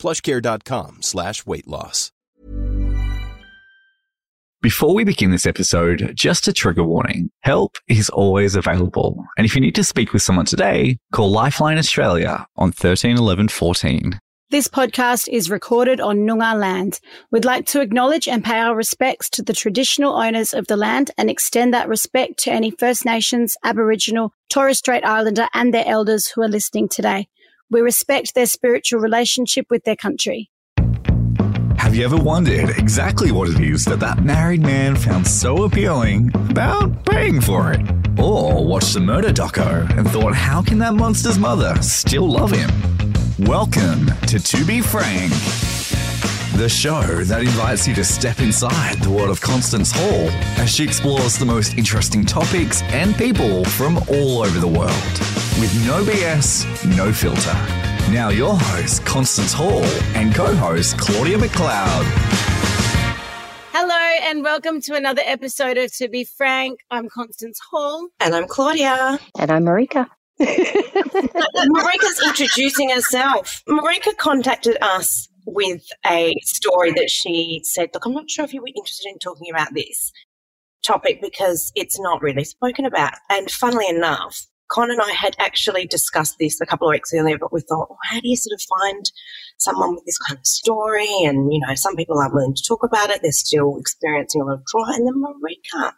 [0.00, 2.10] plushcare.com slash weight loss.
[4.62, 7.30] Before we begin this episode, just a trigger warning.
[7.40, 9.24] Help is always available.
[9.38, 13.48] And if you need to speak with someone today, call Lifeline Australia on 13 11
[13.48, 14.20] 14.
[14.50, 17.00] This podcast is recorded on Noongar land.
[17.30, 21.10] We'd like to acknowledge and pay our respects to the traditional owners of the land
[21.16, 26.26] and extend that respect to any First Nations, Aboriginal, Torres Strait Islander and their elders
[26.26, 27.28] who are listening today.
[27.72, 30.50] We respect their spiritual relationship with their country.
[31.78, 36.32] Have you ever wondered exactly what it is that that married man found so appealing
[36.50, 37.80] about paying for it?
[38.18, 42.70] Or watched the murder doco and thought, how can that monster's mother still love him?
[43.38, 45.30] Welcome to To Be Frank,
[46.54, 50.82] the show that invites you to step inside the world of Constance Hall as she
[50.82, 54.90] explores the most interesting topics and people from all over the world.
[55.60, 57.54] With no BS, no filter.
[58.12, 59.84] Now, your host, Constance Hall,
[60.14, 62.04] and co host, Claudia McLeod.
[63.72, 66.80] Hello and welcome to another episode of To Be Frank.
[66.90, 68.08] I'm Constance Hall.
[68.18, 69.20] And I'm Claudia.
[69.38, 70.08] And I'm Marika.
[70.40, 73.62] Marika's introducing herself.
[73.68, 78.60] Marika contacted us with a story that she said, Look, I'm not sure if you
[78.60, 80.12] were interested in talking about this
[80.84, 83.14] topic because it's not really spoken about.
[83.28, 87.38] And funnily enough, Con and I had actually discussed this a couple of weeks earlier,
[87.38, 89.10] but we thought, well, how do you sort of find
[89.58, 91.08] someone with this kind of story?
[91.24, 93.20] And, you know, some people aren't willing to talk about it.
[93.20, 94.92] They're still experiencing a lot of trauma.
[94.94, 95.92] And then Marika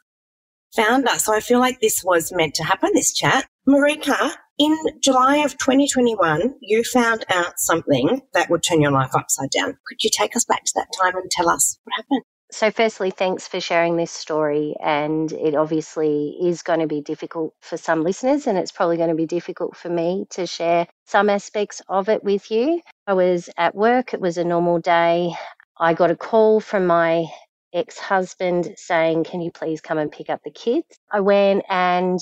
[0.74, 1.26] found us.
[1.26, 3.46] So I feel like this was meant to happen, this chat.
[3.68, 9.50] Marika, in July of 2021, you found out something that would turn your life upside
[9.50, 9.78] down.
[9.86, 12.22] Could you take us back to that time and tell us what happened?
[12.52, 14.76] So, firstly, thanks for sharing this story.
[14.78, 19.08] And it obviously is going to be difficult for some listeners, and it's probably going
[19.08, 22.82] to be difficult for me to share some aspects of it with you.
[23.06, 25.32] I was at work, it was a normal day.
[25.80, 27.24] I got a call from my
[27.72, 30.86] ex husband saying, Can you please come and pick up the kids?
[31.10, 32.20] I went and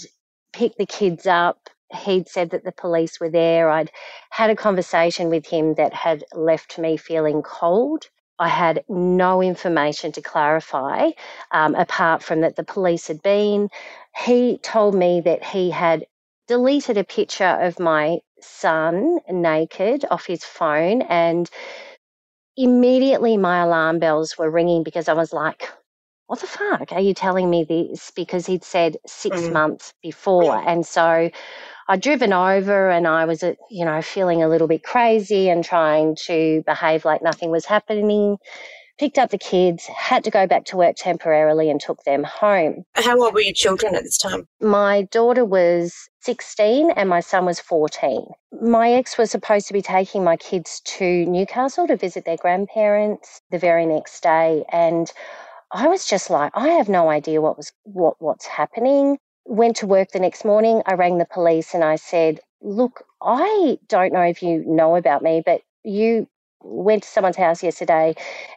[0.52, 1.68] picked the kids up.
[1.92, 3.70] He'd said that the police were there.
[3.70, 3.90] I'd
[4.30, 8.08] had a conversation with him that had left me feeling cold.
[8.38, 11.10] I had no information to clarify
[11.52, 13.68] um, apart from that the police had been.
[14.24, 16.06] He told me that he had
[16.48, 21.50] deleted a picture of my son naked off his phone and
[22.56, 25.68] immediately my alarm bells were ringing because I was like,
[26.26, 28.12] what the fuck are you telling me this?
[28.14, 29.52] Because he'd said 6 mm.
[29.52, 30.56] months before.
[30.56, 31.30] And so
[31.90, 35.64] I'd driven over and I was, uh, you know, feeling a little bit crazy and
[35.64, 38.36] trying to behave like nothing was happening.
[39.00, 42.84] Picked up the kids, had to go back to work temporarily and took them home.
[42.94, 44.46] How old were your children at this time?
[44.60, 48.24] My daughter was 16 and my son was 14.
[48.62, 53.40] My ex was supposed to be taking my kids to Newcastle to visit their grandparents
[53.50, 54.62] the very next day.
[54.70, 55.10] And
[55.72, 59.18] I was just like, I have no idea what was what what's happening
[59.50, 60.82] went to work the next morning.
[60.86, 65.22] I rang the police and I said, Look, I don't know if you know about
[65.22, 66.28] me, but you
[66.62, 68.14] went to someone's house yesterday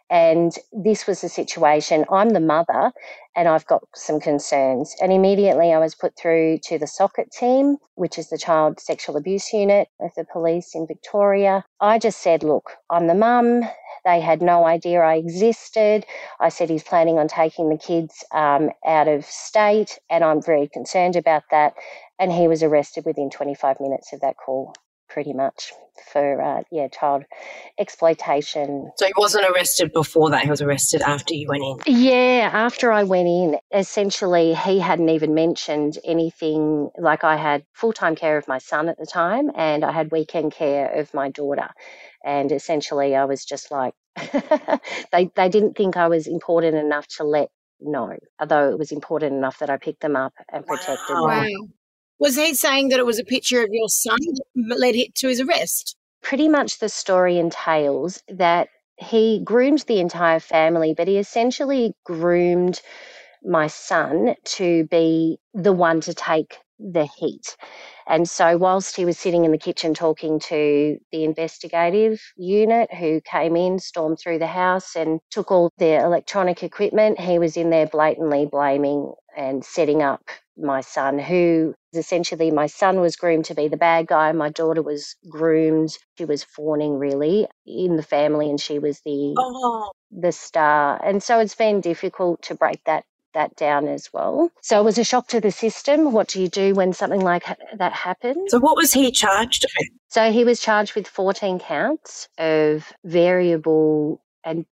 [0.09, 2.05] and this was the situation.
[2.11, 2.91] I'm the mother
[3.35, 4.95] and I've got some concerns.
[5.01, 9.17] And immediately I was put through to the SOCIT team, which is the Child Sexual
[9.17, 11.65] Abuse Unit of the police in Victoria.
[11.79, 13.63] I just said, Look, I'm the mum.
[14.05, 16.05] They had no idea I existed.
[16.39, 20.67] I said he's planning on taking the kids um, out of state, and I'm very
[20.67, 21.73] concerned about that.
[22.19, 24.73] And he was arrested within 25 minutes of that call,
[25.13, 25.72] pretty much
[26.12, 27.24] for uh, yeah child
[27.79, 28.91] exploitation.
[28.97, 30.44] So he wasn't arrested before that.
[30.44, 31.77] He was arrested after you went in.
[31.86, 36.89] Yeah, after I went in, essentially he hadn't even mentioned anything.
[36.98, 40.12] Like I had full time care of my son at the time, and I had
[40.12, 41.69] weekend care of my daughter.
[42.25, 43.94] And essentially, I was just like,
[45.12, 47.50] they, they didn't think I was important enough to let
[47.81, 51.42] know, although it was important enough that I picked them up and protected wow.
[51.42, 51.74] them.
[52.23, 54.17] Was he saying that it was a picture of your son
[54.55, 55.97] that led to his arrest?
[56.21, 62.81] Pretty much the story entails that he groomed the entire family, but he essentially groomed
[63.43, 67.57] my son to be the one to take the heat.
[68.07, 73.19] And so, whilst he was sitting in the kitchen talking to the investigative unit who
[73.19, 77.69] came in, stormed through the house, and took all their electronic equipment, he was in
[77.69, 80.21] there blatantly blaming and setting up
[80.55, 84.31] my son, who essentially my son was groomed to be the bad guy.
[84.31, 85.98] My daughter was groomed.
[86.18, 91.04] She was fawning really in the family, and she was the Oh, the star.
[91.04, 94.51] And so it's been difficult to break that that down as well.
[94.62, 96.12] So it was a shock to the system.
[96.12, 97.45] What do you do when something like
[97.78, 98.51] that happens?
[98.51, 99.88] so what was he charged with?
[100.10, 104.66] So he was charged with 14 counts of variable and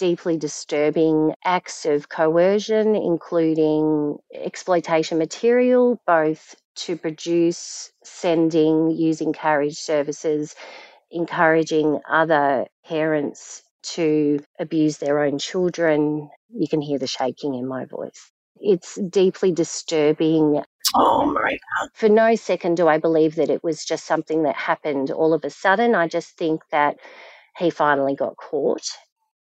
[0.00, 10.54] deeply disturbing acts of coercion, including exploitation material, both to produce, sending, using carriage services,
[11.10, 16.30] encouraging other parents to abuse their own children.
[16.54, 18.32] You can hear the shaking in my voice.
[18.58, 20.64] It's deeply disturbing
[20.96, 21.90] Oh, Marika.
[21.94, 25.44] for no second do I believe that it was just something that happened all of
[25.44, 25.94] a sudden.
[25.94, 26.96] I just think that
[27.58, 28.86] he finally got caught.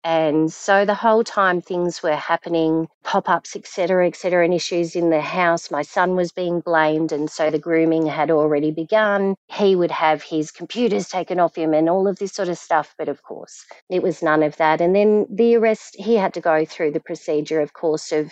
[0.07, 5.09] And so the whole time things were happening, pop ups, etc., etc., and issues in
[5.09, 7.12] the house, my son was being blamed.
[7.12, 9.36] And so the grooming had already begun.
[9.48, 12.95] He would have his computers taken off him and all of this sort of stuff.
[12.98, 14.80] But of course, it was none of that.
[14.80, 18.31] And then the arrest, he had to go through the procedure, of course, of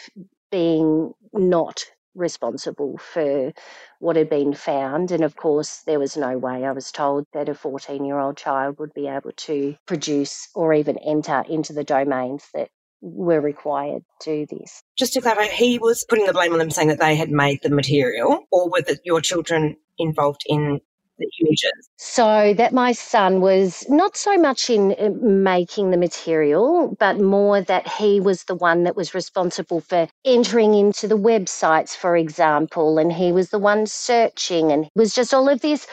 [0.51, 1.83] being not
[2.15, 3.53] responsible for
[3.99, 5.11] what had been found.
[5.11, 8.37] And of course, there was no way I was told that a 14 year old
[8.37, 12.69] child would be able to produce or even enter into the domains that
[13.01, 14.81] were required to do this.
[14.97, 17.59] Just to clarify, he was putting the blame on them saying that they had made
[17.61, 20.79] the material, or were the, your children involved in
[21.17, 21.89] the images?
[21.97, 27.61] So that my son was not so much in uh, making the material, but more
[27.61, 32.97] that he was the one that was responsible for entering into the websites, for example,
[32.97, 35.87] and he was the one searching, and it was just all of this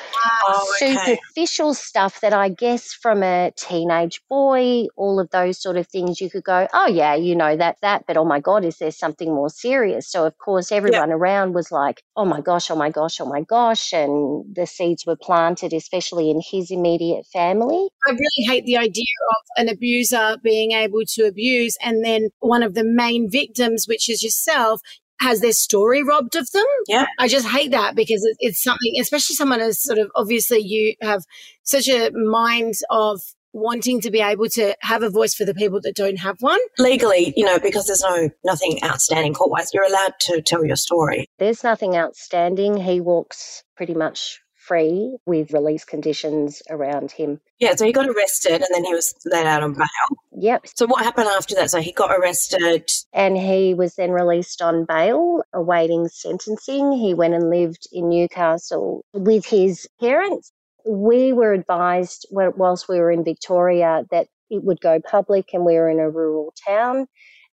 [0.44, 1.16] Oh, okay.
[1.36, 6.20] superficial stuff that I guess from a teenage boy, all of those sort of things,
[6.20, 8.90] you could go, oh yeah, you know that that, but oh my god, is there
[8.90, 10.08] something more serious?
[10.08, 13.42] So of course everyone around was like, oh my gosh, oh my gosh, oh my
[13.42, 17.88] gosh, and the seeds were planted, especially in his immediate family.
[18.06, 22.62] I really hate the idea of an abuser being able to abuse and then one
[22.62, 24.80] of the main victims, which is yourself,
[25.20, 26.64] has their story robbed of them.
[26.88, 27.06] Yeah.
[27.18, 31.22] I just hate that because it's something, especially someone as sort of obviously you have
[31.62, 33.20] such a mind of
[33.52, 36.58] wanting to be able to have a voice for the people that don't have one.
[36.78, 40.76] Legally, you know, because there's no nothing outstanding court wise, you're allowed to tell your
[40.76, 41.28] story.
[41.38, 42.78] There's nothing outstanding.
[42.78, 47.40] He walks pretty much free with release conditions around him.
[47.58, 49.86] Yeah, so he got arrested and then he was let out on bail.
[50.34, 51.70] Yep, So what happened after that?
[51.70, 52.88] So he got arrested.
[53.12, 56.92] and he was then released on bail awaiting sentencing.
[56.92, 60.52] He went and lived in Newcastle with his parents.
[60.86, 65.64] We were advised wh- whilst we were in Victoria that it would go public and
[65.64, 67.06] we were in a rural town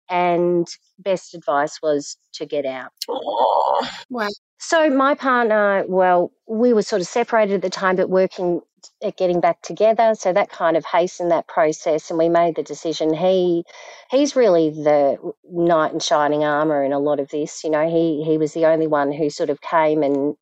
[0.10, 0.68] and
[0.98, 2.92] best advice was to get out.
[3.08, 4.28] Oh, Wow.
[4.58, 8.62] So my partner, well, we were sort of separated at the time, but working
[9.02, 10.16] at getting back together.
[10.16, 13.14] So that kind of hastened that process, and we made the decision.
[13.14, 13.64] He,
[14.12, 15.18] he's really the
[15.50, 17.64] knight in shining armor in a lot of this.
[17.64, 20.36] You know, he he was the only one who sort of came and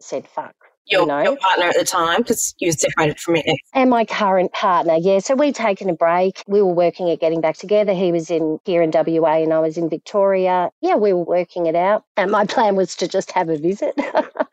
[0.00, 3.36] said, "Fuck." Your, you know, your partner at the time, because you were separated from
[3.36, 3.58] your ex.
[3.74, 5.18] and my current partner, yeah.
[5.20, 6.42] So we'd taken a break.
[6.46, 7.92] We were working at getting back together.
[7.92, 10.70] He was in here in WA and I was in Victoria.
[10.80, 12.04] Yeah, we were working it out.
[12.16, 13.94] And my plan was to just have a visit.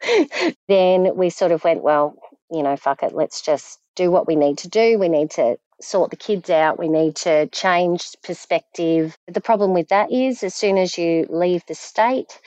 [0.68, 2.16] then we sort of went, well,
[2.52, 3.14] you know, fuck it.
[3.14, 5.00] Let's just do what we need to do.
[5.00, 6.80] We need to sort the kids out.
[6.80, 9.18] We need to change perspective.
[9.28, 12.40] The problem with that is as soon as you leave the state,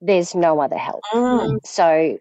[0.00, 1.02] there's no other help.
[1.12, 2.18] Mm, So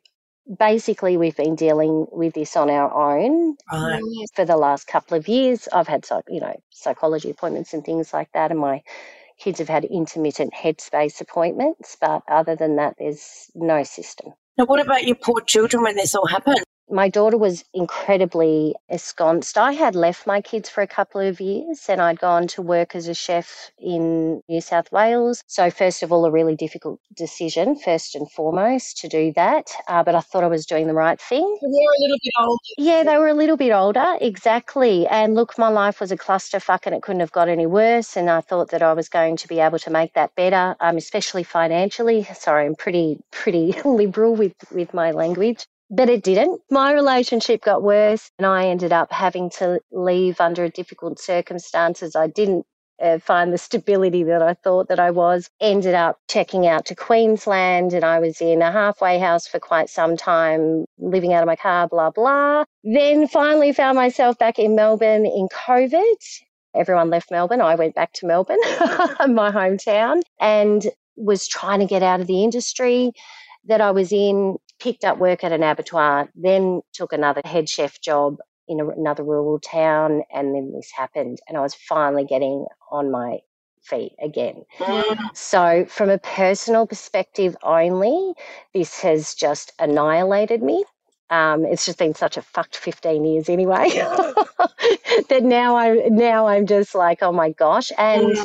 [0.59, 4.01] basically, we've been dealing with this on our own right.
[4.35, 5.67] for the last couple of years.
[5.71, 8.83] I've had, you know, psychology appointments and things like that, and my
[9.39, 11.97] kids have had intermittent headspace appointments.
[11.99, 14.33] But other than that, there's no system.
[14.57, 16.63] Now, what about your poor children when this all happened?
[16.89, 19.57] My daughter was incredibly ensconced.
[19.57, 22.95] I had left my kids for a couple of years and I'd gone to work
[22.95, 25.43] as a chef in New South Wales.
[25.47, 29.71] So, first of all, a really difficult decision, first and foremost, to do that.
[29.87, 31.57] Uh, but I thought I was doing the right thing.
[31.61, 32.59] They're a little bit older.
[32.77, 35.07] Yeah, they were a little bit older, exactly.
[35.07, 38.17] And look, my life was a clusterfuck and it couldn't have got any worse.
[38.17, 40.97] And I thought that I was going to be able to make that better, um,
[40.97, 42.23] especially financially.
[42.35, 45.65] Sorry, I'm pretty, pretty liberal with, with my language.
[45.95, 46.59] But it didn't.
[46.71, 52.15] My relationship got worse and I ended up having to leave under difficult circumstances.
[52.15, 52.65] I didn't
[52.99, 55.51] uh, find the stability that I thought that I was.
[55.61, 59.87] Ended up checking out to Queensland and I was in a halfway house for quite
[59.87, 62.63] some time, living out of my car, blah, blah.
[62.83, 66.15] Then finally found myself back in Melbourne in COVID.
[66.75, 67.61] Everyone left Melbourne.
[67.61, 72.43] I went back to Melbourne, my hometown, and was trying to get out of the
[72.43, 73.11] industry
[73.65, 78.01] that I was in, picked up work at an abattoir, then took another head chef
[78.01, 78.37] job
[78.67, 83.09] in a, another rural town, and then this happened, and I was finally getting on
[83.09, 83.39] my
[83.81, 84.63] feet again.
[84.79, 85.17] Mm.
[85.33, 88.33] So, from a personal perspective only,
[88.73, 90.83] this has just annihilated me.
[91.33, 93.89] Um, it's just been such a fucked 15 years anyway.
[95.29, 97.91] That now I'm now I'm just like oh my gosh.
[97.97, 98.35] And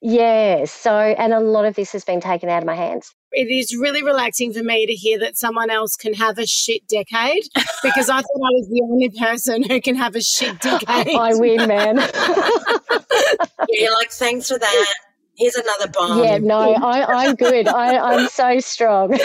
[0.00, 0.66] yeah.
[0.66, 3.14] so and a lot of this has been taken out of my hands.
[3.32, 6.86] It is really relaxing for me to hear that someone else can have a shit
[6.86, 7.48] decade
[7.82, 11.16] because I thought I was the only person who can have a shit decade.
[11.16, 11.96] I win man.
[13.68, 14.86] You're like, thanks for that.
[15.34, 16.22] Here's another bomb.
[16.22, 17.68] yeah no I, I'm good.
[17.68, 19.18] I, I'm so strong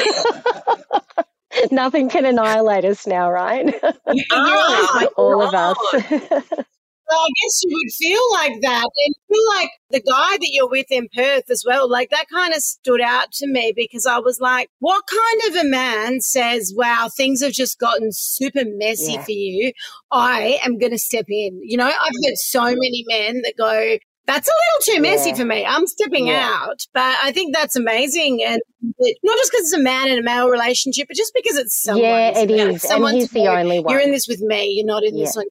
[1.71, 3.65] nothing can annihilate us now right
[4.13, 5.77] You ah, all of us
[7.09, 8.83] Well, I guess you would feel like that.
[9.05, 12.53] And feel like the guy that you're with in Perth as well, like that kind
[12.53, 16.73] of stood out to me because I was like, what kind of a man says,
[16.75, 19.23] wow, things have just gotten super messy Yeah.
[19.23, 19.71] for you?
[20.11, 21.61] I am going to step in.
[21.63, 25.35] You know, I've heard so many men that go, that's a little too messy Yeah.
[25.37, 25.65] for me.
[25.65, 26.47] I'm stepping Yeah.
[26.53, 26.81] out.
[26.93, 28.43] But I think that's amazing.
[28.43, 28.61] And
[28.99, 31.81] it, not just because it's a man and a male relationship, but just because it's
[31.81, 32.03] someone.
[32.03, 34.73] yeah it is and he's the only one You're in this with me.
[34.75, 35.45] You're not in this one.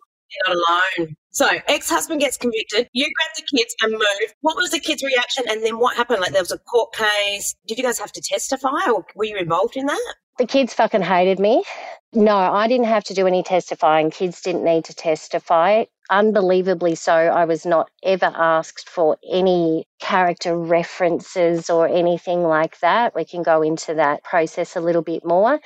[0.47, 0.63] You're not
[0.99, 1.17] alone.
[1.31, 2.89] So, ex husband gets convicted.
[2.93, 4.35] You grab the kids and move.
[4.41, 5.45] What was the kids' reaction?
[5.49, 6.21] And then what happened?
[6.21, 7.55] Like, there was a court case.
[7.67, 10.15] Did you guys have to testify or were you involved in that?
[10.39, 11.65] The kids fucking hated me.
[12.13, 14.11] No, I didn't have to do any testifying.
[14.11, 15.85] Kids didn't need to testify.
[16.11, 23.15] Unbelievably so, I was not ever asked for any character references or anything like that.
[23.15, 25.61] We can go into that process a little bit more.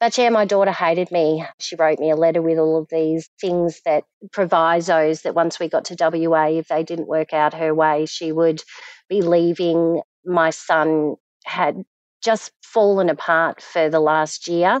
[0.00, 1.46] But yeah, my daughter hated me.
[1.58, 5.68] She wrote me a letter with all of these things that provisos that once we
[5.68, 8.62] got to WA, if they didn't work out her way, she would
[9.08, 10.02] be leaving.
[10.24, 11.84] My son had
[12.20, 14.80] just fallen apart for the last year,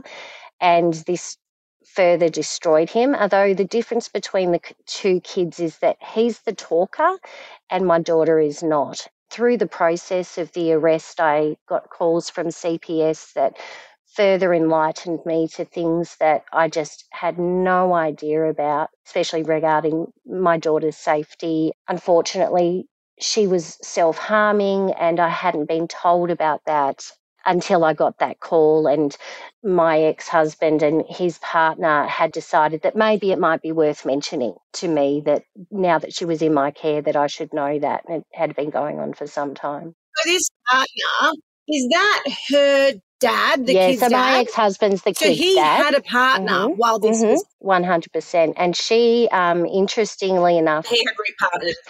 [0.60, 1.36] and this
[1.86, 3.14] further destroyed him.
[3.14, 7.18] Although the difference between the two kids is that he's the talker
[7.70, 9.06] and my daughter is not.
[9.30, 13.56] Through the process of the arrest, I got calls from CPS that
[14.14, 20.58] further enlightened me to things that I just had no idea about, especially regarding my
[20.58, 21.72] daughter's safety.
[21.88, 22.86] Unfortunately,
[23.20, 27.12] she was self harming, and I hadn't been told about that
[27.44, 28.86] until I got that call.
[28.86, 29.16] And
[29.62, 34.54] my ex husband and his partner had decided that maybe it might be worth mentioning
[34.74, 38.04] to me that now that she was in my care, that I should know that.
[38.08, 39.94] And it had been going on for some time.
[40.16, 41.32] So this partner,
[41.68, 45.16] is that her dad, the yeah, kid's so my ex husband's the kid.
[45.16, 45.84] so kid's he dad.
[45.84, 48.54] had a partner Mhm, while this Mhm, was 100%.
[48.58, 51.14] And she, um, interestingly enough, He had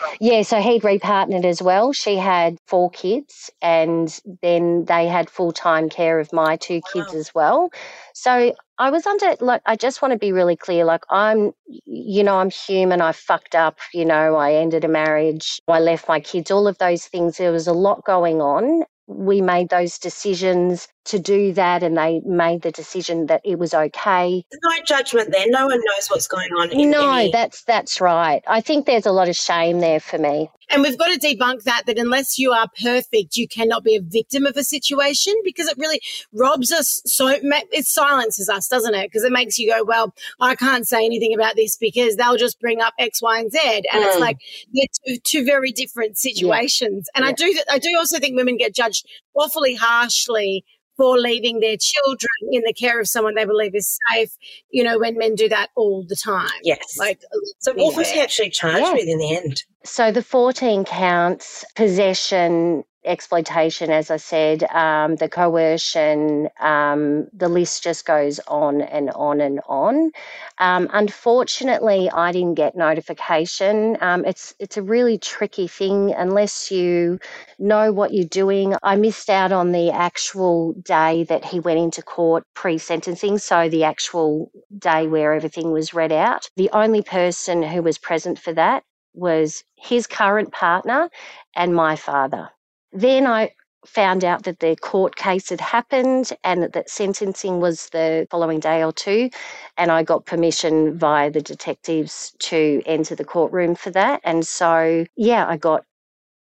[0.02, 0.14] well.
[0.20, 1.92] yeah, so he'd repartnered as well.
[1.92, 7.14] She had four kids, and then they had full time care of my two kids
[7.14, 7.70] as well.
[8.14, 10.84] So I was under, like, I just want to be really clear.
[10.84, 11.52] Like, I'm,
[11.86, 13.00] you know, I'm human.
[13.02, 13.78] I fucked up.
[13.94, 15.60] You know, I ended a marriage.
[15.68, 17.36] I left my kids, all of those things.
[17.38, 18.84] There was a lot going on.
[19.12, 23.74] We made those decisions to do that, and they made the decision that it was
[23.74, 24.44] okay.
[24.50, 25.46] There's no judgment there.
[25.48, 26.70] No one knows what's going on.
[26.70, 28.42] In No, any- that's that's right.
[28.46, 30.48] I think there's a lot of shame there for me.
[30.70, 34.00] And we've got to debunk that, that unless you are perfect, you cannot be a
[34.00, 36.00] victim of a situation because it really
[36.32, 37.02] robs us.
[37.06, 39.10] So it silences us, doesn't it?
[39.10, 42.60] Because it makes you go, well, I can't say anything about this because they'll just
[42.60, 43.58] bring up X, Y, and Z.
[43.92, 44.20] And it's Mm.
[44.20, 44.38] like
[44.72, 47.08] they're two, two very different situations.
[47.14, 50.64] And I do, I do also think women get judged awfully harshly
[51.00, 54.30] for leaving their children in the care of someone they believe is safe,
[54.70, 56.50] you know, when men do that all the time.
[56.62, 56.98] Yes.
[56.98, 57.22] Like,
[57.58, 58.92] so what was he actually charged Yeah.
[58.92, 59.64] with in the end?
[59.82, 67.82] So the 14 counts possession, exploitation, as I said, um, the coercion, um, the list
[67.82, 70.10] just goes on and on and on.
[70.58, 73.96] Um, unfortunately, I didn't get notification.
[74.00, 77.18] Um, it's it's a really tricky thing unless you
[77.58, 78.74] know what you're doing.
[78.82, 83.84] I missed out on the actual day that he went into court pre-sentencing, so the
[83.84, 86.48] actual day where everything was read out.
[86.56, 91.10] The only person who was present for that was his current partner
[91.54, 92.50] and my father.
[92.92, 93.54] Then I
[93.86, 98.60] found out that the court case had happened and that, that sentencing was the following
[98.60, 99.30] day or two.
[99.76, 104.20] And I got permission via the detectives to enter the courtroom for that.
[104.22, 105.84] And so, yeah, I got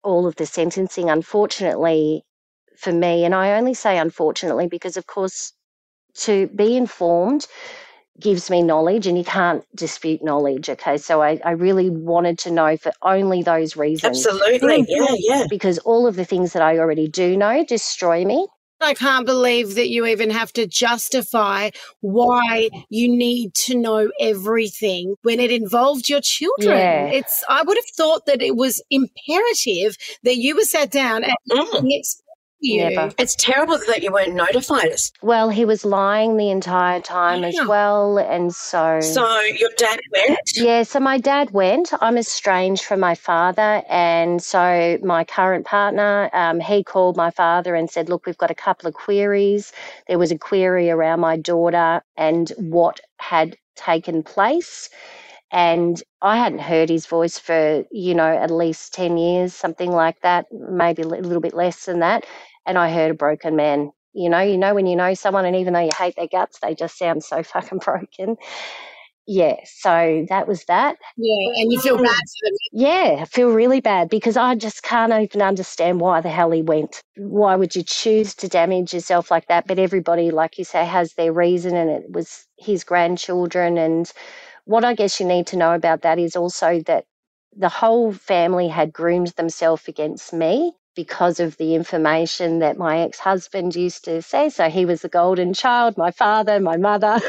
[0.05, 2.25] all of the sentencing, unfortunately
[2.77, 5.53] for me, and I only say unfortunately because, of course,
[6.15, 7.47] to be informed
[8.21, 10.71] gives me knowledge and you can't dispute knowledge.
[10.71, 10.97] Okay.
[10.99, 14.27] So I, I really wanted to know for only those reasons.
[14.27, 14.85] Absolutely.
[14.89, 15.45] Yeah, yeah.
[15.49, 18.47] Because all of the things that I already do know destroy me.
[18.81, 25.15] I can't believe that you even have to justify why you need to know everything
[25.23, 26.77] when it involved your children.
[26.77, 27.07] Yeah.
[27.07, 31.35] It's I would have thought that it was imperative that you were sat down and
[31.51, 31.89] Mm.
[32.65, 32.91] It's you.
[32.91, 33.15] Never.
[33.19, 34.95] It's terrible that you weren't notified.
[35.23, 38.19] Well, he was lying the entire time as well.
[38.19, 39.01] And so.
[39.01, 40.39] So your dad went.
[40.57, 41.93] Yeah, so my dad went.
[42.01, 43.83] I'm estranged from my father.
[43.89, 48.51] And so my current partner, um, he called my father and said, Look, we've got
[48.51, 49.73] a couple of queries.
[50.09, 54.89] There was a query around my daughter and what had taken place.
[55.55, 60.21] And I hadn't heard his voice for, you know, at least 10 years, something like
[60.23, 62.27] that, maybe a little bit less than that.
[62.67, 63.93] And I heard a broken man.
[64.15, 66.61] You know, you know, when you know someone, and even though you hate their guts,
[66.61, 68.37] they just sound so fucking broken.
[69.27, 70.99] Yeah, so that was that.
[71.17, 72.59] Yeah, and you feel bad for them.
[72.73, 76.63] Yeah, I feel really bad because I just can't even understand why the hell he
[76.63, 77.03] went.
[77.17, 79.67] Why would you choose to damage yourself like that?
[79.69, 83.79] But everybody, like you say, has their reason, and it was his grandchildren.
[83.79, 84.13] And
[84.65, 87.05] what I guess you need to know about that is also that
[87.57, 93.19] the whole family had groomed themselves against me because of the information that my ex
[93.19, 94.49] husband used to say.
[94.51, 97.21] So he was the golden child, my father, my mother,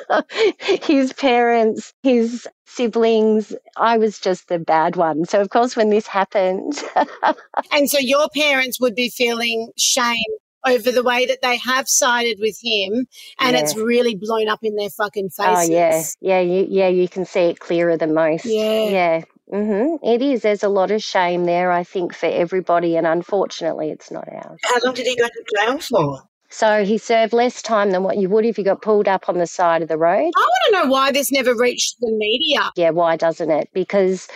[0.60, 3.54] his parents, his siblings.
[3.76, 5.24] I was just the bad one.
[5.24, 6.82] So, of course, when this happened,
[7.72, 10.14] And so your parents would be feeling shame
[10.66, 13.06] over the way that they have sided with him
[13.38, 13.62] and Yeah.
[13.62, 15.66] it's really blown up in their fucking faces.
[15.70, 18.44] oh, yeah, yeah, you, yeah, you can see it clearer than most.
[18.44, 18.88] Yeah.
[18.88, 19.22] Yeah.
[19.52, 20.04] Mm-hmm.
[20.06, 20.42] It is.
[20.42, 24.58] There's a lot of shame there, I think, for everybody, and unfortunately, it's not ours.
[24.62, 26.20] How long did he go to jail for?
[26.50, 29.38] So he served less time than what you would if you got pulled up on
[29.38, 30.30] the side of the road.
[30.36, 32.70] I want to know why this never reached the media.
[32.76, 33.68] Yeah, why doesn't it?
[33.72, 34.28] Because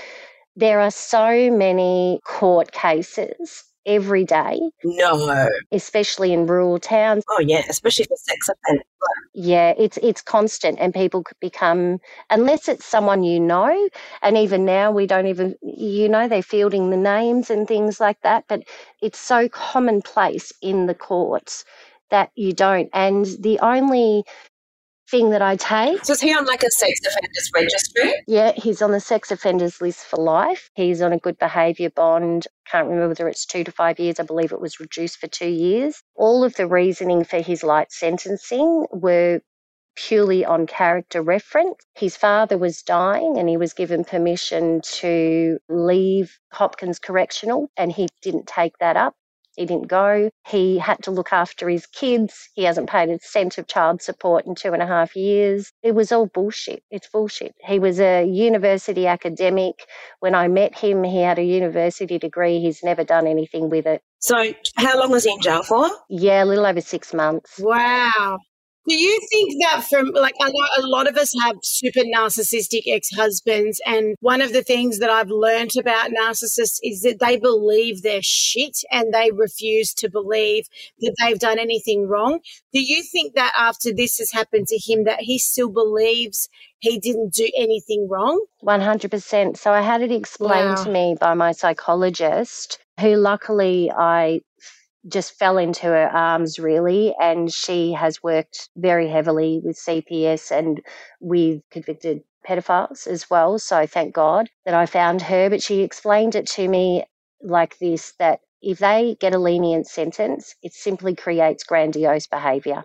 [0.56, 5.48] there are so many court cases every day, No.
[5.72, 7.24] especially in rural towns.
[7.30, 8.85] Oh yeah, especially for sex offenders.
[9.35, 11.98] Yeah, it's it's constant, and people could become
[12.30, 13.88] unless it's someone you know,
[14.22, 18.20] and even now we don't even you know they're fielding the names and things like
[18.22, 18.44] that.
[18.48, 18.64] But
[19.00, 21.64] it's so commonplace in the courts
[22.11, 22.90] that you don't.
[22.92, 24.24] And the only
[25.10, 28.14] thing that I take So is he on like a sex offenders registry?
[28.26, 30.70] Yeah, he's on the sex offenders list for life.
[30.74, 32.46] He's on a good behaviour bond.
[32.70, 34.20] Can't remember whether it's two to five years.
[34.20, 36.02] I believe it was reduced for two years.
[36.14, 39.40] All of the reasoning for his light sentencing were
[39.94, 41.76] purely on character reference.
[41.94, 48.08] His father was dying and he was given permission to leave Hopkins Correctional and he
[48.22, 49.14] didn't take that up.
[49.56, 50.30] He didn't go.
[50.46, 52.48] He had to look after his kids.
[52.54, 55.72] He hasn't paid a cent of child support in two and a half years.
[55.82, 56.82] It was all bullshit.
[56.90, 57.54] It's bullshit.
[57.60, 59.74] He was a university academic.
[60.20, 62.60] When I met him, he had a university degree.
[62.60, 64.02] He's never done anything with it.
[64.18, 65.90] So how long was he in jail for?
[66.08, 67.58] Yeah, a little over six months.
[67.58, 68.38] Wow.
[68.88, 72.83] Do you think that from like I know a lot of us have super narcissistic
[72.87, 78.03] ex-husbands and one of the things that I've learned about narcissists is that they believe
[78.03, 80.66] they're shit and they refuse to believe
[81.01, 82.40] that they've done anything wrong.
[82.73, 86.49] Do you think that after this has happened to him that he still believes
[86.81, 88.45] he didn't do anything wrong?
[88.64, 89.57] 100%.
[89.57, 90.85] So I had it explained Wow.
[90.85, 94.40] to me by my psychologist, who luckily I
[95.08, 97.14] just fell into her arms really.
[97.20, 100.80] And she has worked very heavily with CPS and
[101.20, 103.58] with convicted pedophiles as well.
[103.58, 105.50] So thank God that I found her.
[105.50, 107.04] But she explained it to me
[107.42, 112.84] like this that if they get a lenient sentence, it simply creates grandiose behaviour.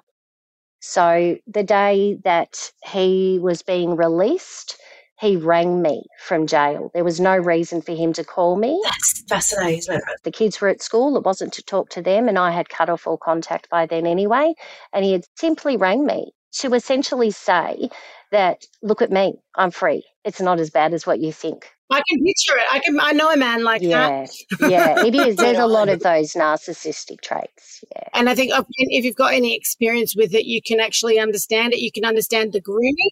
[0.79, 4.77] So the day that he was being released,
[5.19, 6.91] he rang me from jail.
[6.93, 8.79] There was no reason for him to call me.
[8.83, 10.03] That's fascinating, isn't it?
[10.23, 11.17] The kids were at school.
[11.17, 14.05] It wasn't to talk to them, and I had cut off all contact by then
[14.05, 14.53] anyway.
[14.93, 17.89] And he had simply rang me to essentially say
[18.31, 20.03] that, look at me, I'm free.
[20.23, 21.67] It's not as bad as what you think.
[21.89, 22.65] I can picture it.
[22.69, 24.29] I can I know a man like that.
[24.59, 25.35] Yeah, yeah, it is.
[25.37, 27.83] There's a lot of those narcissistic traits.
[27.95, 28.09] Yeah.
[28.13, 31.17] And I think oh, if if you've got any experience with it, you can actually
[31.17, 31.79] understand it.
[31.79, 33.11] You can understand the grooming.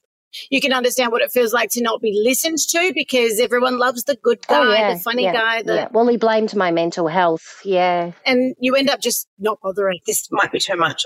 [0.49, 4.03] You can understand what it feels like to not be listened to because everyone loves
[4.03, 5.87] the good oh, guy, oh, yeah, the funny yeah, guy, the, yeah.
[5.91, 7.61] Well, he blamed my mental health.
[7.63, 8.11] Yeah.
[8.25, 9.99] and you end up just not bothering.
[10.05, 11.05] This might be too much.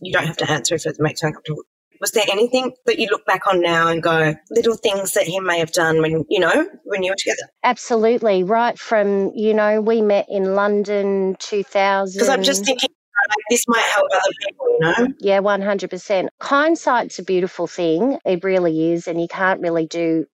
[0.00, 1.62] You don't have to answer if it makes you uncomfortable.
[2.00, 5.40] Was there anything that you look back on now and go, little things that he
[5.40, 7.48] may have done when, you know, when you were together?
[7.62, 8.42] Absolutely.
[8.42, 12.14] Right from, you know, we met in London 2000.
[12.14, 12.90] Because I'm just thinking,
[13.28, 15.14] like, this might help other people, you know?
[15.20, 16.28] Yeah, 100%.
[16.42, 18.18] Hindsight's a beautiful thing.
[18.24, 19.06] It really is.
[19.08, 20.26] And you can't really do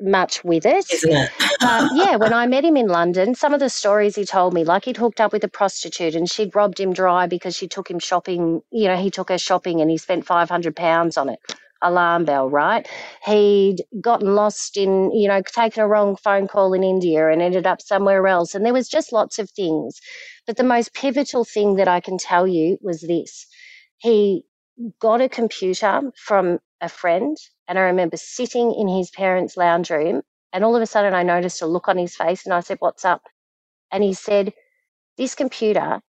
[0.00, 0.92] much with it.
[0.92, 1.30] Isn't it?
[1.38, 4.54] but um, yeah, when I met him in London, some of the stories he told
[4.54, 7.68] me, like he'd hooked up with a prostitute and she'd robbed him dry because she
[7.68, 8.62] took him shopping.
[8.70, 11.40] You know, he took her shopping and he spent five hundred pounds on it.
[11.82, 12.88] Alarm bell, right?
[13.24, 17.66] He'd gotten lost in, you know, taken a wrong phone call in India and ended
[17.66, 18.54] up somewhere else.
[18.54, 20.00] And there was just lots of things.
[20.46, 23.46] But the most pivotal thing that I can tell you was this.
[23.98, 24.44] He
[25.00, 27.36] got a computer from a friend
[27.68, 31.22] and I remember sitting in his parents' lounge room, and all of a sudden I
[31.22, 33.22] noticed a look on his face, and I said, What's up?
[33.92, 34.54] And he said,
[35.18, 36.00] This computer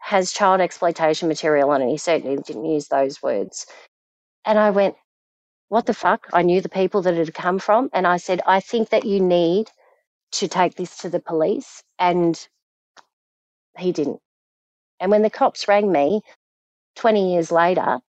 [0.00, 1.90] has child exploitation material on it.
[1.90, 3.66] He certainly didn't use those words.
[4.48, 4.96] And I went,
[5.68, 6.26] What the fuck?
[6.32, 7.90] I knew the people that it had come from.
[7.92, 9.70] And I said, I think that you need
[10.32, 11.82] to take this to the police.
[11.98, 12.34] And
[13.76, 14.20] he didn't.
[15.00, 16.22] And when the cops rang me
[16.96, 18.00] 20 years later,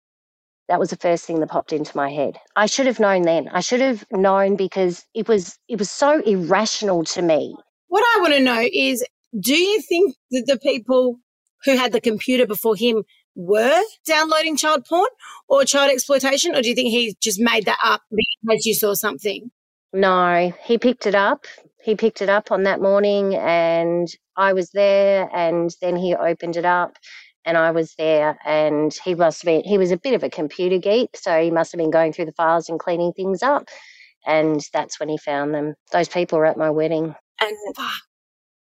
[0.69, 2.39] that was the first thing that popped into my head.
[2.56, 3.49] I should have known then.
[3.49, 7.56] I should have known because it was it was so irrational to me.
[7.88, 9.06] What I want to know is
[9.38, 11.17] do you think that the people
[11.65, 13.04] who had the computer before him
[13.36, 15.10] were downloading child porn
[15.48, 18.94] or child exploitation or do you think he just made that up because you saw
[18.94, 19.50] something?
[19.94, 21.46] No, he picked it up.
[21.82, 26.58] He picked it up on that morning and I was there and then he opened
[26.58, 26.98] it up
[27.46, 30.30] and I was there, and he must have been, he was a bit of a
[30.30, 33.70] computer geek, so he must have been going through the files and cleaning things up.
[34.26, 35.74] And that's when he found them.
[35.92, 37.15] Those people were at my wedding.
[37.42, 37.58] And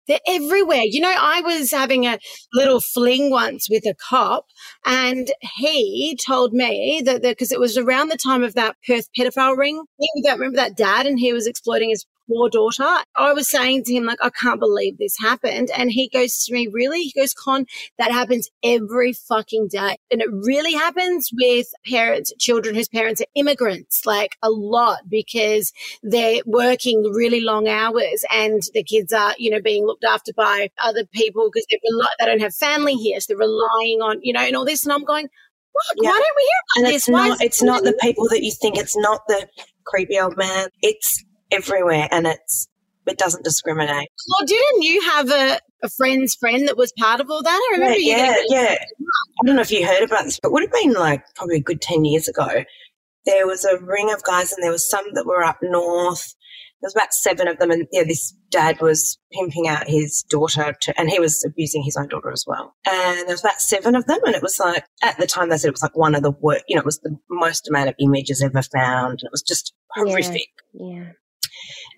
[0.08, 0.82] they're everywhere.
[0.84, 2.18] You know, I was having a
[2.52, 4.46] little fling once with a cop,
[4.84, 9.56] and he told me that because it was around the time of that Perth pedophile
[9.56, 9.82] ring.
[9.98, 13.02] You don't remember that dad, and he was exploiting his poor daughter.
[13.16, 15.70] I was saying to him, like, I can't believe this happened.
[15.76, 17.02] And he goes to me, really?
[17.02, 17.66] He goes, Con,
[17.98, 19.96] that happens every fucking day.
[20.10, 25.72] And it really happens with parents, children whose parents are immigrants, like a lot because
[26.02, 30.70] they're working really long hours and the kids are, you know, being looked after by
[30.78, 33.20] other people because they rely, they don't have family here.
[33.20, 34.84] So they're relying on, you know, and all this.
[34.84, 35.28] And I'm going,
[35.72, 35.84] what?
[35.96, 36.10] Yeah.
[36.10, 37.02] Why don't we hear about and this?
[37.02, 38.76] It's not, it's not the people that you think.
[38.76, 39.48] It's not the
[39.84, 40.68] creepy old man.
[40.82, 42.68] It's everywhere and it's
[43.06, 44.08] it doesn't discriminate.
[44.28, 47.50] Well, didn't you have a, a friend's friend that was part of all that?
[47.72, 48.46] I remember yeah, you.
[48.48, 48.76] Yeah, yeah.
[49.42, 51.56] I don't know if you heard about this, but it would have been like probably
[51.56, 52.64] a good 10 years ago.
[53.24, 56.34] There was a ring of guys and there was some that were up north.
[56.80, 57.70] There was about seven of them.
[57.70, 61.96] And yeah, this dad was pimping out his daughter to, and he was abusing his
[61.96, 62.74] own daughter as well.
[62.84, 64.18] And there was about seven of them.
[64.24, 66.32] And it was like, at the time they said it was like one of the
[66.32, 69.20] worst, you know, it was the most amount of images ever found.
[69.20, 70.48] And it was just horrific.
[70.72, 70.94] Yeah.
[70.94, 71.12] yeah.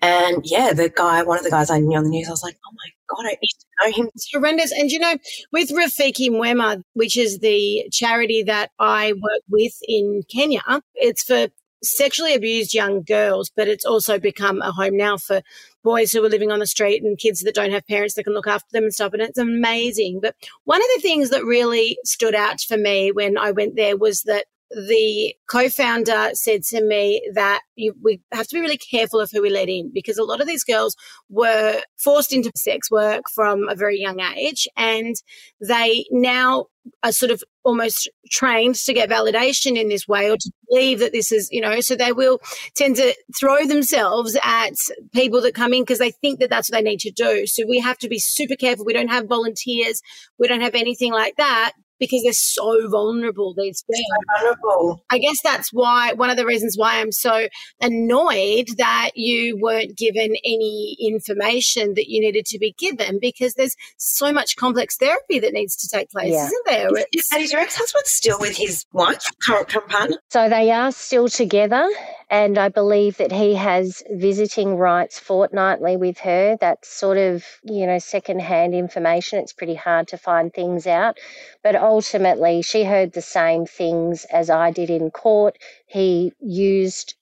[0.01, 2.43] And yeah, the guy, one of the guys I knew on the news, I was
[2.43, 4.09] like, oh my God, I used to know him.
[4.13, 4.71] It's horrendous.
[4.71, 5.17] And you know,
[5.51, 10.61] with Rafiki Mwema, which is the charity that I work with in Kenya,
[10.95, 11.47] it's for
[11.83, 15.41] sexually abused young girls, but it's also become a home now for
[15.83, 18.33] boys who are living on the street and kids that don't have parents that can
[18.33, 19.13] look after them and stuff.
[19.13, 20.19] And it's amazing.
[20.21, 23.97] But one of the things that really stood out for me when I went there
[23.97, 29.19] was that the co-founder said to me that you, we have to be really careful
[29.19, 30.95] of who we let in because a lot of these girls
[31.29, 35.15] were forced into sex work from a very young age and
[35.61, 36.65] they now
[37.03, 41.11] are sort of almost trained to get validation in this way or to believe that
[41.11, 42.39] this is, you know, so they will
[42.75, 44.73] tend to throw themselves at
[45.13, 47.47] people that come in because they think that that's what they need to do.
[47.47, 48.85] So we have to be super careful.
[48.85, 50.01] We don't have volunteers.
[50.37, 53.97] We don't have anything like that because they're so vulnerable these days.
[53.97, 55.03] So vulnerable.
[55.09, 57.47] I guess that's why one of the reasons why I'm so
[57.81, 63.75] annoyed that you weren't given any information that you needed to be given because there's
[63.97, 66.45] so much complex therapy that needs to take place, yeah.
[66.45, 66.89] isn't there?
[66.91, 67.05] there?
[67.13, 70.17] Is, is your ex-husband still with his wife, current partner?
[70.29, 71.87] So they are still together.
[72.29, 76.57] And I believe that he has visiting rights fortnightly with her.
[76.59, 79.39] That's sort of, you know, secondhand information.
[79.39, 81.19] It's pretty hard to find things out.
[81.63, 85.57] But ultimately, she heard the same things as I did in court.
[85.85, 87.13] He used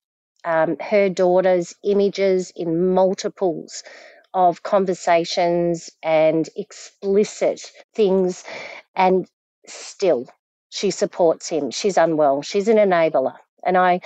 [0.45, 3.83] um, her daughter's images in multiples
[4.33, 8.45] of conversations and explicit things.
[8.95, 9.27] And
[9.67, 10.27] still,
[10.69, 11.71] she supports him.
[11.71, 12.41] She's unwell.
[12.41, 13.35] She's an enabler.
[13.65, 14.01] And I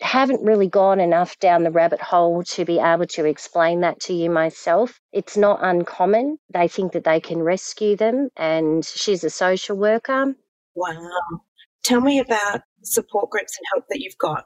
[0.00, 4.14] haven't really gone enough down the rabbit hole to be able to explain that to
[4.14, 4.98] you myself.
[5.12, 6.38] It's not uncommon.
[6.52, 10.34] They think that they can rescue them, and she's a social worker.
[10.74, 11.10] Wow.
[11.84, 14.44] Tell me about support groups and help that you've got.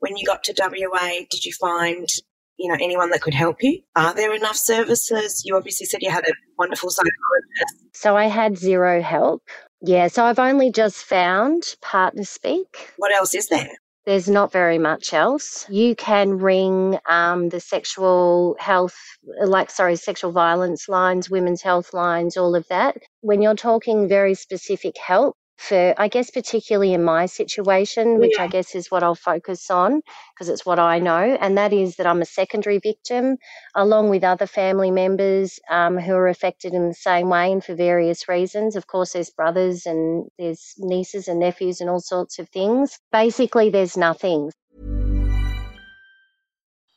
[0.00, 2.08] When you got to WA, did you find
[2.56, 3.80] you know anyone that could help you?
[3.96, 5.42] Are there enough services?
[5.44, 7.86] You obviously said you had a wonderful psychologist.
[7.94, 9.42] So I had zero help.
[9.82, 12.92] Yeah, so I've only just found Partner Speak.
[12.96, 13.70] What else is there?
[14.10, 15.66] There's not very much else.
[15.68, 18.96] You can ring um, the sexual health,
[19.44, 22.96] like, sorry, sexual violence lines, women's health lines, all of that.
[23.20, 28.44] When you're talking very specific help, for, I guess, particularly in my situation, which yeah.
[28.44, 30.00] I guess is what I'll focus on
[30.32, 33.36] because it's what I know, and that is that I'm a secondary victim
[33.74, 37.74] along with other family members um, who are affected in the same way and for
[37.74, 38.74] various reasons.
[38.74, 42.98] Of course, there's brothers and there's nieces and nephews and all sorts of things.
[43.12, 44.50] Basically, there's nothing.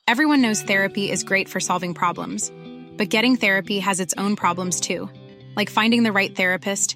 [0.08, 2.50] Everyone knows therapy is great for solving problems,
[2.96, 5.10] but getting therapy has its own problems too,
[5.58, 6.96] like finding the right therapist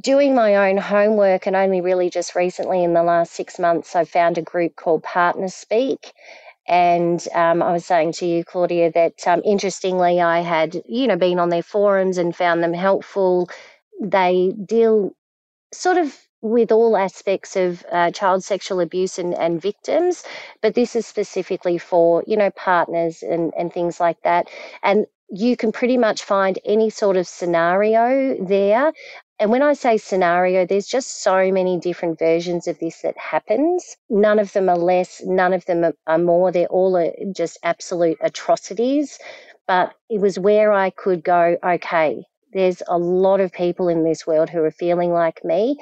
[0.00, 4.04] doing my own homework, and only really just recently in the last six months, I
[4.04, 6.12] found a group called Partner Speak.
[6.66, 11.16] And um, I was saying to you, Claudia, that um, interestingly, I had, you know,
[11.16, 13.50] been on their forums and found them helpful.
[14.00, 15.14] They deal
[15.72, 20.24] sort of with all aspects of uh, child sexual abuse and, and victims,
[20.60, 24.48] but this is specifically for, you know, partners and, and things like that.
[24.82, 28.92] And you can pretty much find any sort of scenario there.
[29.40, 33.96] And when I say scenario, there's just so many different versions of this that happens.
[34.08, 36.52] None of them are less, none of them are, more.
[36.52, 39.18] They're all just absolute atrocities.
[39.66, 44.26] But it was where I could go, okay, there's a lot of people in this
[44.26, 45.78] world who are feeling like me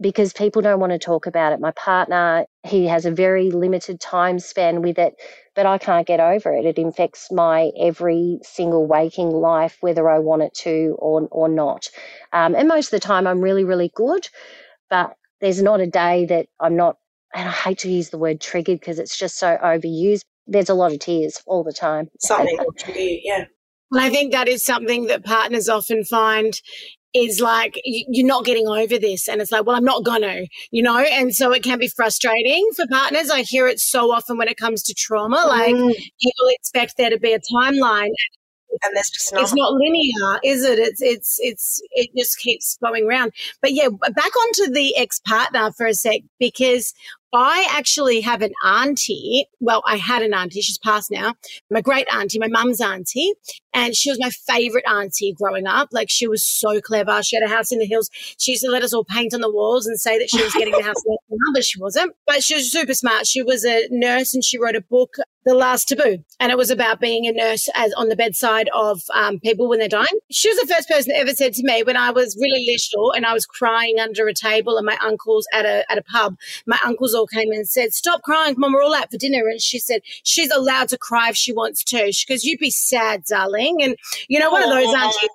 [0.00, 1.60] because people don't want to talk about it.
[1.60, 5.14] My partner, he has a very limited time span with it,
[5.56, 6.66] but I can't get over it.
[6.66, 11.88] It infects my every single waking life, whether I want it to or, or not.
[12.32, 14.28] Um, and most of the time, I'm really, really good,
[14.90, 16.98] but there's not a day that I'm not,
[17.34, 20.20] and I hate to use the word triggered because it's just so overused.
[20.46, 22.10] There's a lot of tears all the time.
[22.20, 23.44] Something will trigger you, yeah.
[23.90, 26.60] Well, I think that is something that partners often find
[27.16, 30.82] is like you're not getting over this and it's like well i'm not gonna you
[30.82, 34.48] know and so it can be frustrating for partners i hear it so often when
[34.48, 35.94] it comes to trauma like mm.
[36.20, 38.10] people expect there to be a timeline
[38.84, 39.42] and there's just not.
[39.42, 40.78] It's not linear, is it?
[40.78, 43.32] It's it's it's it just keeps going around.
[43.62, 46.92] But yeah, back onto the ex partner for a sec because
[47.38, 49.46] I actually have an auntie.
[49.60, 50.62] Well, I had an auntie.
[50.62, 51.34] She's passed now.
[51.70, 53.34] My great auntie, my mum's auntie.
[53.74, 55.88] And she was my favorite auntie growing up.
[55.92, 57.22] Like she was so clever.
[57.22, 58.08] She had a house in the hills.
[58.38, 60.54] She used to let us all paint on the walls and say that she was
[60.54, 60.96] getting the house
[61.52, 62.14] but she wasn't.
[62.26, 63.26] But she was super smart.
[63.26, 66.18] She was a nurse and she wrote a book, The Last Taboo.
[66.40, 69.78] And it was about being a nurse as on the bedside of um, people when
[69.78, 70.18] they're dying.
[70.28, 73.12] She was the first person that ever said to me when I was really little
[73.12, 76.36] and I was crying under a table and my uncle's at a, at a pub,
[76.66, 79.46] my uncle's all came in and said, Stop crying, Mom, we're all out for dinner.
[79.46, 82.12] And she said, She's allowed to cry if she wants to.
[82.12, 83.80] She goes, you'd be sad, darling.
[83.82, 83.96] And,
[84.28, 85.28] you know, one of those aunties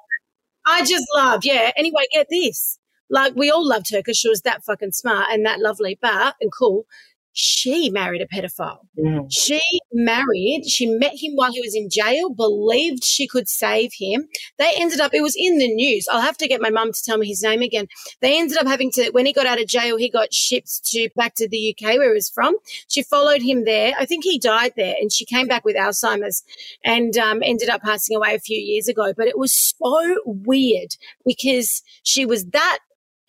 [0.65, 1.45] I just love.
[1.45, 1.71] Yeah.
[1.77, 2.77] Anyway, get this.
[3.09, 6.35] Like, we all loved her because she was that fucking smart and that lovely, but
[6.39, 6.85] and cool
[7.33, 8.79] she married a pedophile.
[8.97, 9.27] Mm.
[9.29, 9.61] She
[9.93, 14.27] married, she met him while he was in jail, believed she could save him.
[14.57, 16.07] They ended up, it was in the news.
[16.11, 17.87] I'll have to get my mum to tell me his name again.
[18.21, 21.09] They ended up having to, when he got out of jail, he got shipped to
[21.15, 22.55] back to the UK where he was from.
[22.89, 23.93] She followed him there.
[23.97, 26.43] I think he died there and she came back with Alzheimer's
[26.83, 29.13] and um, ended up passing away a few years ago.
[29.15, 32.79] But it was so weird because she was that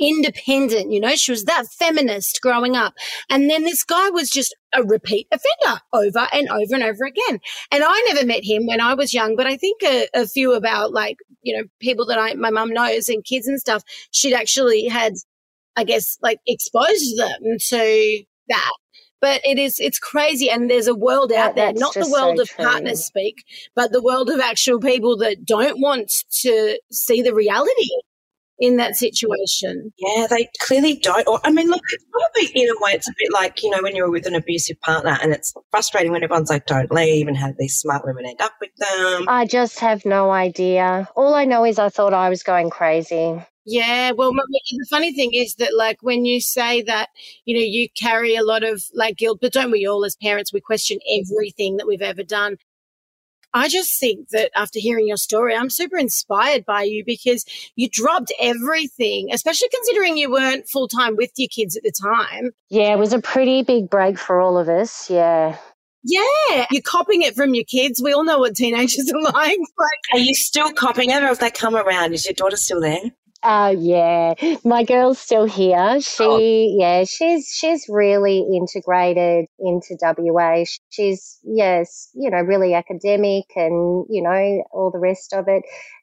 [0.02, 0.92] independent.
[0.92, 2.94] You know, she was that feminist growing up.
[3.30, 7.40] And then this guy was just a repeat offender over and over and over again.
[7.70, 10.52] And I never met him when I was young, but I think a, a few
[10.54, 14.34] about like, you know, people that I, my mum knows and kids and stuff, she'd
[14.34, 15.14] actually had,
[15.76, 18.72] I guess, like exposed them to that
[19.20, 22.42] but it is it's crazy and there's a world out there not the world so
[22.42, 22.64] of true.
[22.64, 23.44] partners speak
[23.76, 27.88] but the world of actual people that don't want to see the reality
[28.62, 29.92] in that situation.
[29.98, 31.26] Yeah, they clearly don't.
[31.26, 33.82] Or, I mean, look, it's probably in a way, it's a bit like, you know,
[33.82, 37.36] when you're with an abusive partner and it's frustrating when everyone's like, don't leave and
[37.36, 39.28] how these smart women end up with them.
[39.28, 41.08] I just have no idea.
[41.16, 43.44] All I know is I thought I was going crazy.
[43.64, 47.08] Yeah, well, the funny thing is that, like, when you say that,
[47.44, 50.52] you know, you carry a lot of like guilt, but don't we all as parents?
[50.52, 52.56] We question everything that we've ever done.
[53.54, 57.44] I just think that after hearing your story, I'm super inspired by you because
[57.76, 62.52] you dropped everything, especially considering you weren't full time with your kids at the time.
[62.70, 65.10] Yeah, it was a pretty big break for all of us.
[65.10, 65.56] Yeah.
[66.04, 68.02] Yeah, you're copying it from your kids.
[68.02, 69.58] We all know what teenagers are like.
[70.12, 73.02] Are you still copying it, or if they come around, is your daughter still there?
[73.42, 76.00] Uh yeah, my girl's still here.
[76.00, 76.38] She oh.
[76.78, 80.64] yeah, she's she's really integrated into WA.
[80.90, 85.62] She's yes, you know, really academic and you know all the rest of it.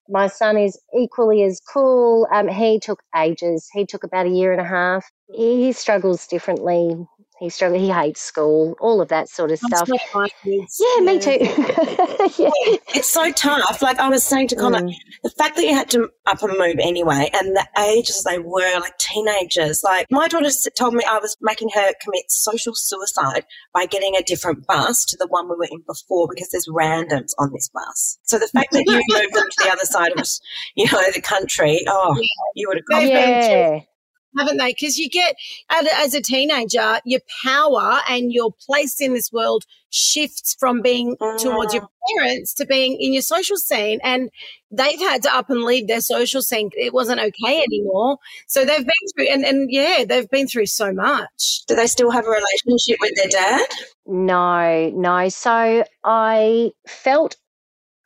[0.09, 2.27] My son is equally as cool.
[2.33, 3.69] Um, he took ages.
[3.71, 5.09] He took about a year and a half.
[5.31, 6.95] He struggles differently
[7.39, 7.81] he struggles.
[7.81, 8.75] He hates school.
[8.81, 9.87] All of that sort of stuff.
[9.87, 11.37] Yeah, yeah, me too.
[12.37, 12.49] yeah.
[12.93, 13.81] It's so tough.
[13.81, 14.93] Like I was saying to Connor, mm.
[15.23, 18.79] the fact that you had to up and move anyway, and the ages they were,
[18.79, 19.83] like teenagers.
[19.83, 24.23] Like my daughter told me I was making her commit social suicide by getting a
[24.23, 28.19] different bus to the one we were in before because there's randoms on this bus.
[28.23, 30.27] So the fact that you moved them to the other side of,
[30.75, 32.17] you know, the country, oh,
[32.55, 32.85] you would have.
[32.89, 33.07] Gone.
[33.07, 33.79] Yeah
[34.37, 34.71] haven't they?
[34.71, 35.35] Because you get,
[35.69, 41.73] as a teenager, your power and your place in this world shifts from being towards
[41.73, 41.89] your mm.
[42.15, 43.99] parents to being in your social scene.
[44.03, 44.29] And
[44.69, 46.69] they've had to up and leave their social scene.
[46.73, 48.17] It wasn't okay anymore.
[48.47, 51.61] So they've been through, and, and yeah, they've been through so much.
[51.67, 53.67] Do they still have a relationship with their dad?
[54.05, 55.29] No, no.
[55.29, 57.37] So I felt,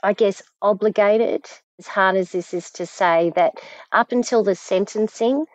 [0.03, 1.45] I guess, obligated
[1.79, 3.53] as hard as this is to say that
[3.91, 5.45] up until the sentencing,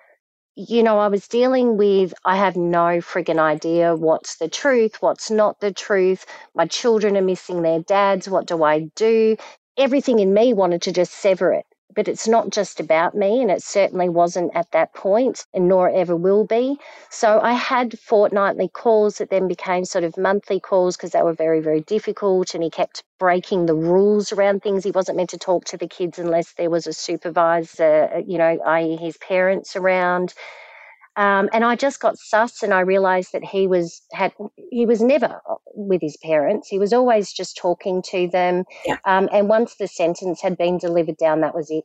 [0.58, 5.30] you know, I was dealing with, I have no friggin' idea what's the truth, what's
[5.30, 6.26] not the truth.
[6.54, 8.28] My children are missing their dads.
[8.28, 9.36] What do I do?
[9.78, 11.66] Everything in me wanted to just sever it.
[11.98, 15.90] But it's not just about me, and it certainly wasn't at that point, and nor
[15.90, 16.78] ever will be.
[17.10, 21.32] So I had fortnightly calls that then became sort of monthly calls because they were
[21.32, 22.54] very, very difficult.
[22.54, 24.84] And he kept breaking the rules around things.
[24.84, 28.38] He wasn't meant to talk to the kids unless there was a supervisor, uh, you
[28.38, 30.34] know, i.e., his parents around.
[31.18, 34.32] Um, and I just got sus, and I realised that he was had
[34.70, 35.40] he was never
[35.74, 36.68] with his parents.
[36.68, 38.64] He was always just talking to them.
[38.86, 38.98] Yeah.
[39.04, 41.82] Um, and once the sentence had been delivered down, that was it.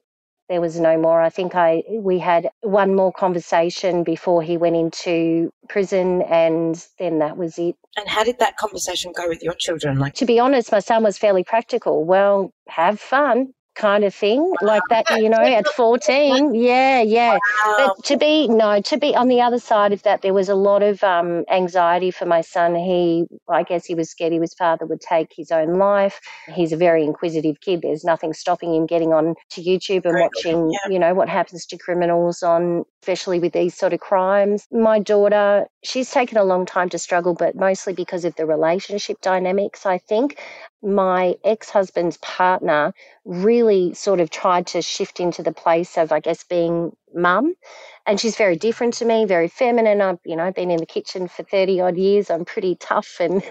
[0.50, 1.20] There was no more.
[1.20, 7.18] I think I we had one more conversation before he went into prison, and then
[7.18, 7.76] that was it.
[7.98, 9.98] And how did that conversation go with your children?
[9.98, 12.06] Like, to be honest, my son was fairly practical.
[12.06, 17.38] Well, have fun kind of thing like that you know at 14 yeah yeah.
[17.78, 20.56] But to be no to be on the other side of that there was a
[20.56, 22.76] lot of um, anxiety for my son.
[22.76, 26.20] He i guess he was scared his father would take his own life.
[26.54, 27.82] He's a very inquisitive kid.
[27.82, 30.92] There's nothing stopping him getting on to youtube and watching yeah.
[30.92, 34.66] you know what happens to criminals on especially with these sort of crimes.
[34.72, 39.20] My daughter she's taken a long time to struggle but mostly because of the relationship
[39.22, 40.40] dynamics i think
[40.84, 42.94] my ex husband's partner
[43.26, 47.54] really sort of tried to shift into the place of, I guess, being mum.
[48.06, 50.02] And she's very different to me, very feminine.
[50.02, 52.30] I've, you know, been in the kitchen for 30 odd years.
[52.30, 53.42] I'm pretty tough and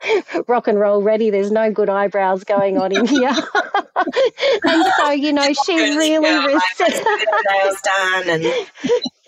[0.48, 1.30] rock and roll ready.
[1.30, 3.30] There's no good eyebrows going on in here.
[4.64, 7.06] and so, you know, she really received
[7.50, 8.44] nails done and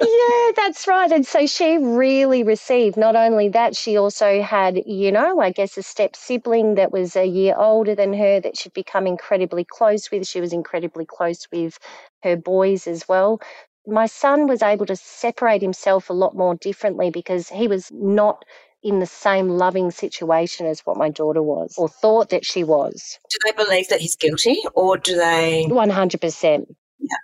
[0.02, 1.10] yeah, that's right.
[1.12, 5.76] And so she really received not only that, she also had, you know, I guess
[5.76, 10.10] a step sibling that was a year older than her that she'd become incredibly close
[10.10, 10.26] with.
[10.26, 11.78] She was incredibly close with
[12.22, 13.40] her boys as well
[13.86, 18.44] my son was able to separate himself a lot more differently because he was not
[18.82, 23.18] in the same loving situation as what my daughter was or thought that she was.
[23.30, 25.66] Do they believe that he's guilty or do they?
[25.68, 26.66] 100%.
[26.98, 27.16] Yeah.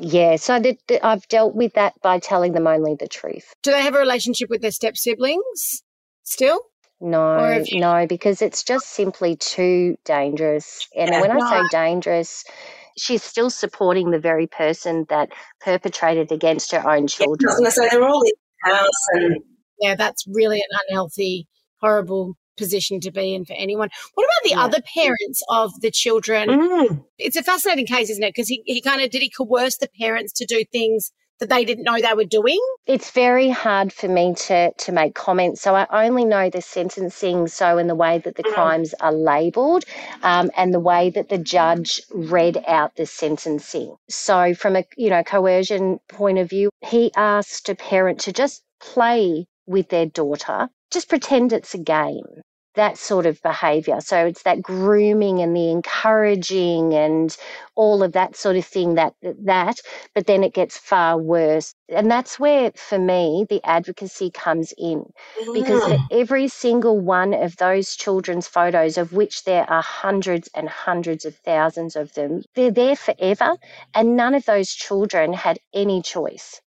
[0.00, 3.52] Yeah, so that, that I've dealt with that by telling them only the truth.
[3.62, 5.82] Do they have a relationship with their step siblings
[6.22, 6.60] still?
[7.00, 7.80] No, you...
[7.80, 10.86] no, because it's just simply too dangerous.
[10.96, 11.20] And yeah.
[11.20, 12.44] when I say dangerous,
[12.98, 15.30] she's still supporting the very person that
[15.60, 17.50] perpetrated against her own children.
[17.50, 18.32] Yeah, I was say they're all in
[18.64, 19.36] the house and
[19.80, 21.46] yeah, that's really an unhealthy,
[21.80, 23.88] horrible position to be in for anyone.
[24.14, 24.64] What about the yeah.
[24.64, 26.48] other parents of the children?
[26.48, 27.04] Mm.
[27.18, 28.34] It's a fascinating case, isn't it?
[28.34, 31.64] Because he, he kind of did he coerce the parents to do things that they
[31.64, 32.60] didn't know they were doing?
[32.86, 35.60] It's very hard for me to to make comments.
[35.60, 38.52] So I only know the sentencing, so in the way that the mm.
[38.54, 39.84] crimes are labelled,
[40.22, 43.96] um, and the way that the judge read out the sentencing.
[44.08, 48.62] So from a you know coercion point of view, he asked a parent to just
[48.80, 52.42] play with their daughter, just pretend it's a game
[52.78, 54.00] that sort of behavior.
[54.00, 57.36] So it's that grooming and the encouraging and
[57.74, 59.80] all of that sort of thing that that
[60.14, 61.74] but then it gets far worse.
[61.88, 65.04] And that's where for me the advocacy comes in
[65.52, 70.68] because for every single one of those children's photos of which there are hundreds and
[70.68, 73.56] hundreds of thousands of them, they're there forever
[73.94, 76.60] and none of those children had any choice.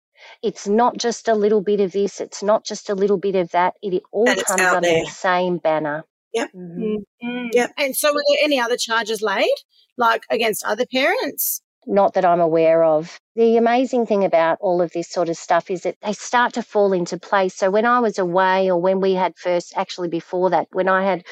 [0.43, 3.51] It's not just a little bit of this, it's not just a little bit of
[3.51, 3.75] that.
[3.81, 5.03] It all And comes under there.
[5.05, 6.03] the same banner.
[6.33, 6.51] Yep.
[6.55, 6.95] Mhm.
[7.23, 7.49] Mm.
[7.53, 7.71] Yep.
[7.77, 9.55] And so, were there any other charges laid,
[9.97, 11.61] like against other parents?
[11.87, 13.19] Not that I'm aware of.
[13.35, 16.61] The amazing thing about all of this sort of stuff is that they start to
[16.61, 17.55] fall into place.
[17.55, 21.03] So when I was away, or when we had first, actually before that, when I
[21.03, 21.23] had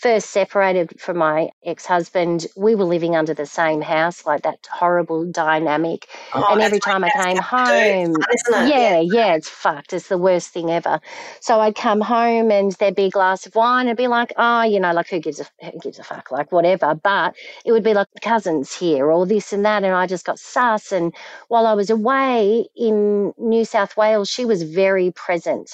[0.00, 4.66] first separated from my ex husband, we were living under the same house, like that
[4.70, 6.06] horrible dynamic.
[6.34, 7.98] Oh, and every time I came got to do.
[8.00, 8.14] It's home,
[8.50, 8.68] fun, it?
[8.68, 9.92] yeah, yeah, it's fucked.
[9.92, 11.00] It's the worst thing ever.
[11.40, 13.88] So I'd come home and there'd be a glass of wine.
[13.88, 16.52] I'd be like, oh, you know, like who gives a who gives a fuck, like
[16.52, 16.94] whatever.
[16.94, 17.34] But
[17.64, 20.92] it would be like cousins here or this and that, and I just got sus.
[20.92, 21.14] And
[21.48, 25.70] while I was away in New South Wales, she was very present.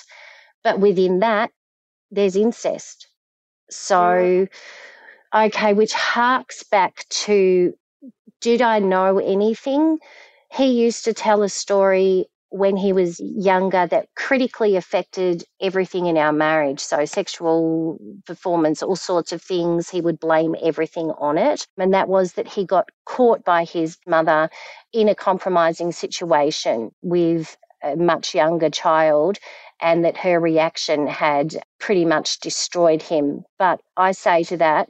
[0.62, 1.50] But within that,
[2.10, 3.08] there's incest.
[3.72, 4.46] So,
[5.34, 7.74] okay, which harks back to
[8.40, 9.98] did I know anything?
[10.52, 16.18] He used to tell a story when he was younger that critically affected everything in
[16.18, 16.80] our marriage.
[16.80, 19.88] So, sexual performance, all sorts of things.
[19.88, 21.66] He would blame everything on it.
[21.78, 24.50] And that was that he got caught by his mother
[24.92, 29.38] in a compromising situation with a much younger child
[29.82, 33.44] and that her reaction had pretty much destroyed him.
[33.58, 34.88] But I say to that,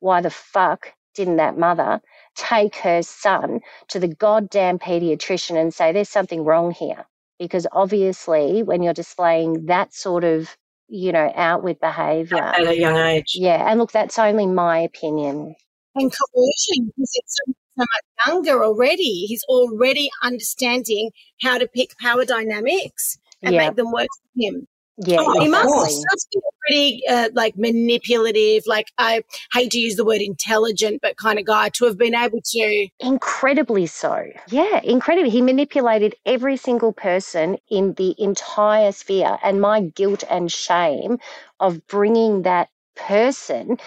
[0.00, 2.00] why the fuck didn't that mother
[2.36, 7.06] take her son to the goddamn pediatrician and say there's something wrong here?
[7.38, 10.54] Because obviously, when you're displaying that sort of,
[10.88, 13.32] you know, outward behavior, At a young age.
[13.34, 15.56] yeah, and look, that's only my opinion.
[15.96, 19.26] And coercion, because it's so, so much younger already.
[19.26, 24.66] He's already understanding how to pick power dynamics and Yeah, make them work for him.
[24.98, 26.04] yeah, Oh, He must, course.
[26.30, 29.22] he be pretty uh, like manipulative, like I
[29.52, 32.88] hate to use the word intelligent, but kind of guy to have been able to.
[33.00, 34.24] incredibly so.
[34.48, 35.30] Yeah, incredibly.
[35.30, 39.38] He manipulated every single person in the entire sphere.
[39.42, 41.18] And my guilt and shame
[41.60, 43.78] of bringing that person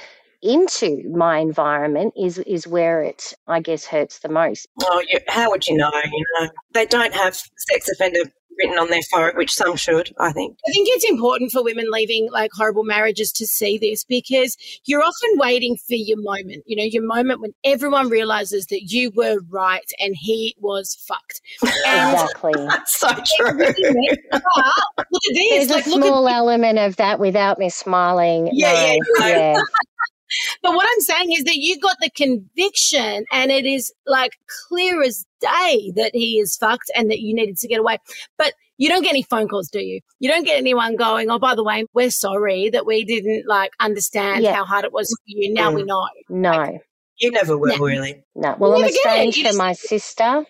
[0.41, 4.67] into my environment is is where it I guess hurts the most.
[4.83, 5.91] Oh, you, how would you know?
[5.93, 8.19] You know, they don't have sex offender
[8.57, 10.57] written on their forehead, which some should, I think.
[10.67, 15.03] I think it's important for women leaving like horrible marriages to see this because you're
[15.03, 19.39] often waiting for your moment, you know, your moment when everyone realizes that you were
[19.49, 21.41] right and he was fucked.
[21.87, 22.53] And Exactly.
[22.55, 23.57] That's so true.
[23.57, 27.69] but look at this, There's like a look at small element of that without me
[27.69, 28.49] smiling.
[28.51, 29.61] Yeah, no, yeah, yeah.
[30.61, 35.01] But what I'm saying is that you got the conviction, and it is like clear
[35.03, 37.97] as day that he is fucked and that you needed to get away.
[38.37, 40.01] But you don't get any phone calls, do you?
[40.19, 43.71] You don't get anyone going, oh, by the way, we're sorry that we didn't like
[43.79, 44.53] understand Yeah.
[44.53, 45.53] how hard it was for you.
[45.53, 45.87] Now we mm.
[45.87, 46.07] know.
[46.29, 46.79] No.
[47.19, 47.85] You never will, No.
[47.85, 48.23] really.
[48.35, 48.55] No.
[48.59, 49.07] Well, I'm never get it.
[49.07, 50.45] estranged from just- my sister.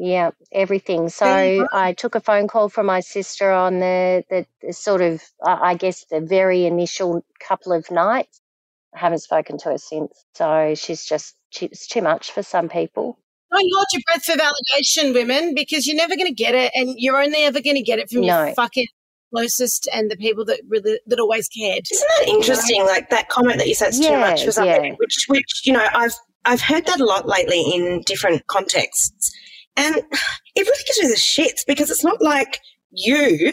[0.00, 1.08] Yeah, everything.
[1.08, 1.68] So There you.
[1.72, 5.70] I took a phone call from my sister on the, the, the sort of, I
[5.70, 8.40] I guess, the very initial couple of nights.
[8.94, 10.24] I haven't spoken to her since.
[10.34, 13.18] So she's just, she, it's too much for some people.
[13.50, 16.94] Don't hold your breath for validation, women, because you're never going to get it, and
[16.98, 18.44] you're only ever going to get it from No.
[18.44, 18.86] your fucking
[19.34, 21.84] closest and the people that really that always cared.
[21.90, 22.84] Isn't that interesting?
[22.84, 24.96] Like that comment that you said it's too much for something, yeah.
[24.98, 26.14] which, which you know, I've
[26.44, 29.32] I've heard that a lot lately in different contexts,
[29.76, 32.60] and it really gives me the shits because it's not like
[32.90, 33.52] you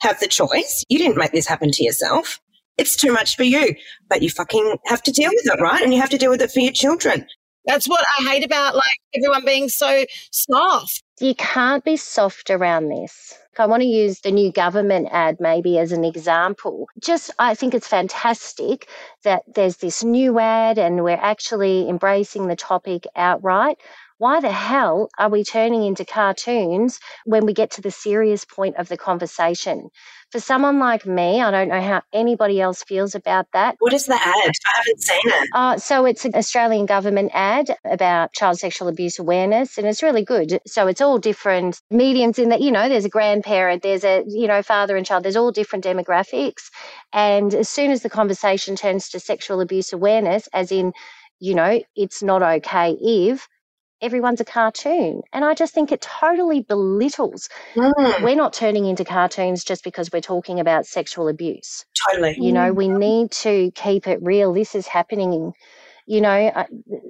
[0.00, 0.84] have the choice.
[0.88, 2.40] You didn't make this happen to yourself.
[2.78, 3.74] It's too much for you,
[4.08, 5.82] but you fucking have to deal with it, right?
[5.82, 7.26] And you have to deal with it for your children.
[7.66, 11.02] That's what I hate about like everyone being so soft.
[11.20, 13.34] You can't be soft around this.
[13.58, 16.86] I want to use the new government ad maybe as an example.
[16.98, 18.88] Just, I think it's fantastic
[19.22, 23.76] that there's this new ad and we're actually embracing the topic outright.
[24.22, 28.76] Why the hell are we turning into cartoons when we get to the serious point
[28.76, 29.88] of the conversation?
[30.30, 33.74] For someone like me, I don't know how anybody else feels about that.
[33.80, 34.22] What is the ad?
[34.22, 35.48] I haven't seen it.
[35.52, 40.22] Uh, so it's an Australian government ad about child sexual abuse awareness, and it's really
[40.22, 40.60] good.
[40.68, 44.46] So it's all different mediums in that, you know, there's a grandparent, there's a, you
[44.46, 46.70] know, father and child, there's all different demographics.
[47.12, 50.92] And as soon as the conversation turns to sexual abuse awareness, as in,
[51.40, 53.48] you know, it's not okay if,
[54.02, 55.22] everyone's a cartoon.
[55.32, 57.48] And I just think it totally belittles.
[57.74, 61.86] Mm, We're not turning into cartoons just because we're talking about sexual abuse.
[62.06, 62.36] totally.
[62.38, 64.52] You know, we need to keep it real.
[64.52, 65.54] This is happening.
[66.06, 66.64] You know, uh,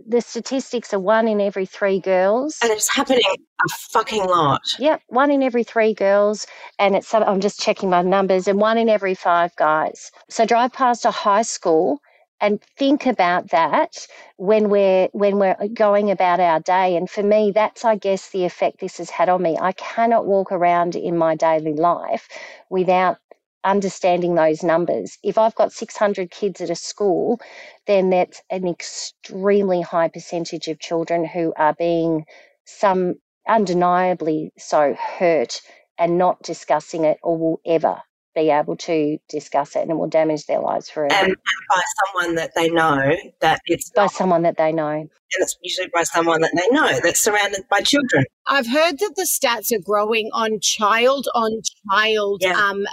[0.06, 2.58] the statistics are one in every three girls.
[2.62, 3.22] And it's happening
[3.64, 4.60] a fucking lot.
[4.78, 6.46] Yep, one in every three girls,
[6.78, 10.10] and it's I'm just checking my numbers, and one in every five guys.
[10.28, 12.00] So drive past a high school
[12.42, 16.96] and think about that when we're when we're going about our day.
[16.96, 19.56] And for me, that's I guess the effect this has had on me.
[19.60, 22.28] I cannot walk around in my daily life
[22.68, 23.18] without
[23.64, 25.18] understanding those numbers.
[25.22, 27.40] If I've got 600 kids at a school,
[27.86, 32.26] then that's an extremely high percentage of children who are being
[32.66, 33.14] some
[33.48, 35.62] undeniably so hurt
[35.96, 38.02] and not discussing it or will ever
[38.34, 41.34] be able to discuss it and it will damage their lives forever And
[41.68, 44.88] by someone that they know that it's by not, someone that they know.
[44.88, 48.24] and it's usually by someone that they know that's surrounded by children.
[48.46, 51.60] I've heard that the stats are growing on child on
[51.90, 52.52] child Yeah.
[52.56, 52.84] um,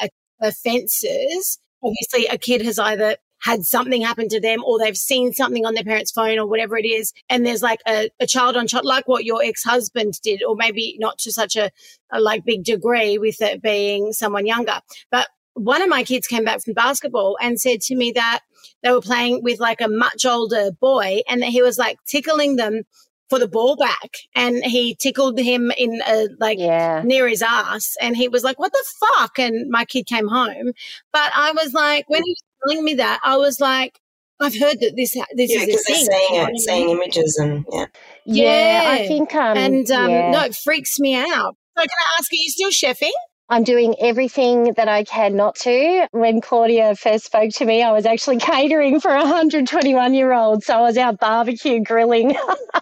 [0.41, 1.59] offences.
[1.83, 5.73] Obviously, a kid has either had something happen to them or they've seen something on
[5.73, 7.13] their parents' phone or whatever it is.
[7.29, 10.55] And there's like a, a child on child, like what your ex husband did, or
[10.55, 11.71] maybe not to such a,
[12.11, 14.79] a like big degree with it being someone younger.
[15.11, 18.41] But one of my kids came back from basketball and said to me that
[18.83, 22.55] they were playing with like a much older boy and that he was like tickling
[22.55, 22.83] them
[23.29, 27.01] for the ball back and he tickled him in a like Yeah.
[27.05, 30.71] near his ass and he was like what the fuck and my kid came home
[31.13, 32.35] but i was like when he
[32.68, 33.99] telling me that i was like
[34.39, 36.51] i've heard that this this Yeah, is a because they're thing seeing you I it,
[36.51, 36.62] mean?
[36.62, 37.86] seeing images, and yeah.
[38.26, 39.07] Yeah, I Yeah.
[39.07, 40.32] think um and um yeah.
[40.32, 43.12] no it freaks me out so can i ask are you still chefing
[43.50, 46.08] I'm doing everything that I can not to.
[46.12, 50.64] When Claudia first spoke to me, I was actually catering for a 121 year old.
[50.64, 52.36] So I was out barbecue grilling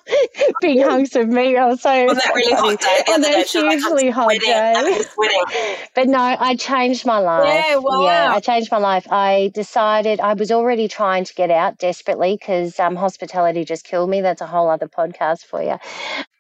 [0.62, 1.58] big hunks of meat.
[1.58, 4.10] I was so On that really hot day, on that she was like, I'm hugely
[4.10, 5.88] hot day.
[5.96, 7.66] But no, I changed my life.
[7.68, 8.04] Yeah, wow.
[8.04, 9.08] Yeah, I changed my life.
[9.12, 14.10] I decided I was already trying to get out desperately because um, hospitality just killed
[14.10, 14.22] me.
[14.22, 15.78] That's a whole other podcast for you.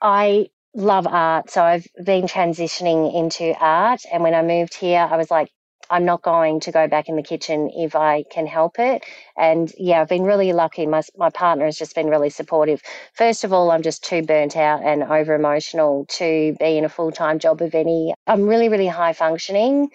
[0.01, 1.49] I love art.
[1.49, 4.01] So I've been transitioning into art.
[4.11, 5.49] And when I moved here, I was like,
[5.89, 9.03] I'm not going to go back in the kitchen if I can help it.
[9.37, 10.85] And yeah, I've been really lucky.
[10.85, 12.81] My, my partner has just been really supportive.
[13.13, 16.89] First of all, I'm just too burnt out and over emotional to be in a
[16.89, 18.13] full time job of any.
[18.25, 19.89] I'm really, really high functioning,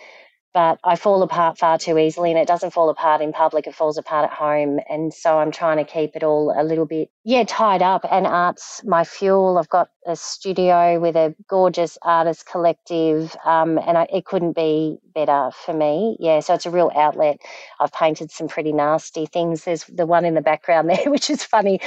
[0.55, 3.75] but I fall apart far too easily and it doesn't fall apart in public, it
[3.75, 4.81] falls apart at home.
[4.89, 8.05] And so I'm trying to keep it all a little bit, yeah, tied up.
[8.11, 9.59] And art's my fuel.
[9.59, 14.99] I've got a studio with a gorgeous artist collective, um, and I, it couldn't be
[15.15, 16.17] better for me.
[16.21, 17.41] Yeah, so it's a real outlet.
[17.81, 19.65] I've painted some pretty nasty things.
[19.65, 21.81] There's the one in the background there, which is funny,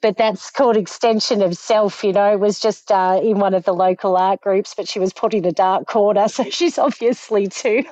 [0.00, 3.64] but that's called Extension of Self, you know, it was just uh, in one of
[3.64, 7.48] the local art groups, but she was put in a dark corner, so she's obviously
[7.48, 7.84] too.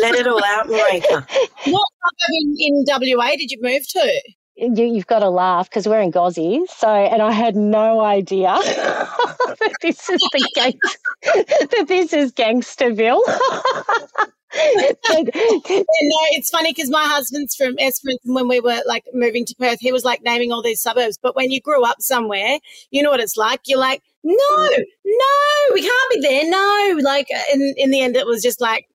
[0.00, 1.26] Let it all out, Marika.
[1.66, 2.84] what suburb in, in
[3.16, 4.20] wa did you move to
[4.62, 6.66] you, you've got to laugh because we're in Gozzy.
[6.68, 10.78] So, and I had no idea that this is the gang-
[11.22, 13.22] that this is Gangsterville.
[14.54, 19.46] But- no, it's funny because my husband's from Esperance, and when we were like moving
[19.46, 21.18] to Perth, he was like naming all these suburbs.
[21.20, 22.58] But when you grew up somewhere,
[22.90, 23.60] you know what it's like.
[23.66, 24.68] You're like, no,
[25.04, 26.50] no, we can't be there.
[26.50, 28.88] No, like uh, in in the end, it was just like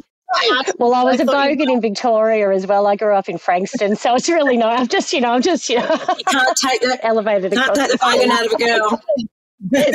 [0.79, 2.87] Well, I was I a bogan in Victoria as well.
[2.87, 4.81] I grew up in Frankston, so it's really nice.
[4.81, 7.01] I'm just, you know, I'm just, you know, You can't take that.
[7.03, 9.03] elevated Can't across take the bogan out of a girl.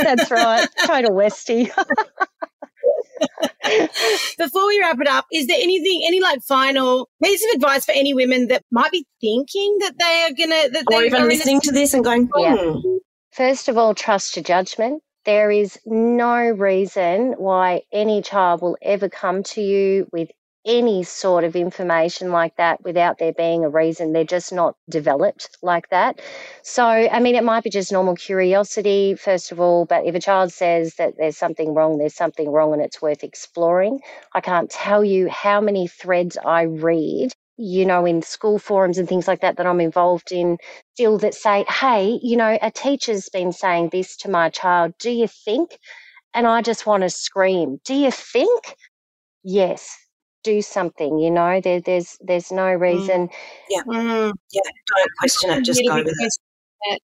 [0.03, 1.71] That's right, total Westie.
[4.37, 7.93] Before we wrap it up, is there anything, any like final piece of advice for
[7.93, 11.25] any women that might be thinking that they are gonna that Or they even are
[11.25, 12.55] in a listening to this and going, Yeah.
[12.57, 12.97] hmm.
[13.31, 15.01] First of all, trust your judgment.
[15.25, 20.29] There is no reason why any child will ever come to you with
[20.65, 24.13] any sort of information like that without there being a reason.
[24.13, 26.19] They're just not developed like that.
[26.63, 30.19] So, I mean, it might be just normal curiosity, first of all, but if a
[30.19, 33.99] child says that there's something wrong, there's something wrong and it's worth exploring.
[34.33, 39.07] I can't tell you how many threads I read, you know, in school forums and
[39.07, 40.57] things like that that I'm involved in
[40.93, 44.93] still that say, hey, you know, a teacher's been saying this to my child.
[44.99, 45.77] Do you think?
[46.33, 48.75] And I just want to scream, do you think?
[49.43, 49.95] Yes,
[50.43, 53.27] do something, you know, there, there's, there's no reason.
[53.27, 54.61] Mm, Yeah,
[54.97, 55.63] don't question it.
[55.63, 56.33] Just go with it.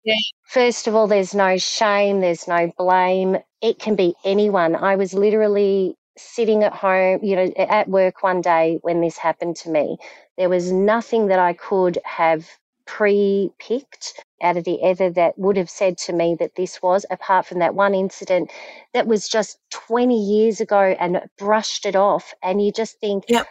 [0.03, 0.15] Yeah.
[0.47, 3.37] First of all, there's no shame, there's no blame.
[3.61, 4.75] It can be anyone.
[4.75, 9.55] I was literally sitting at home, you know, at work one day when this happened
[9.57, 9.97] to me.
[10.37, 12.47] There was nothing that I could have
[12.85, 17.05] pre picked out of the ether that would have said to me that this was,
[17.09, 18.51] apart from that one incident
[18.93, 22.33] that was just 20 years ago and brushed it off.
[22.43, 23.47] And you just think, Yep.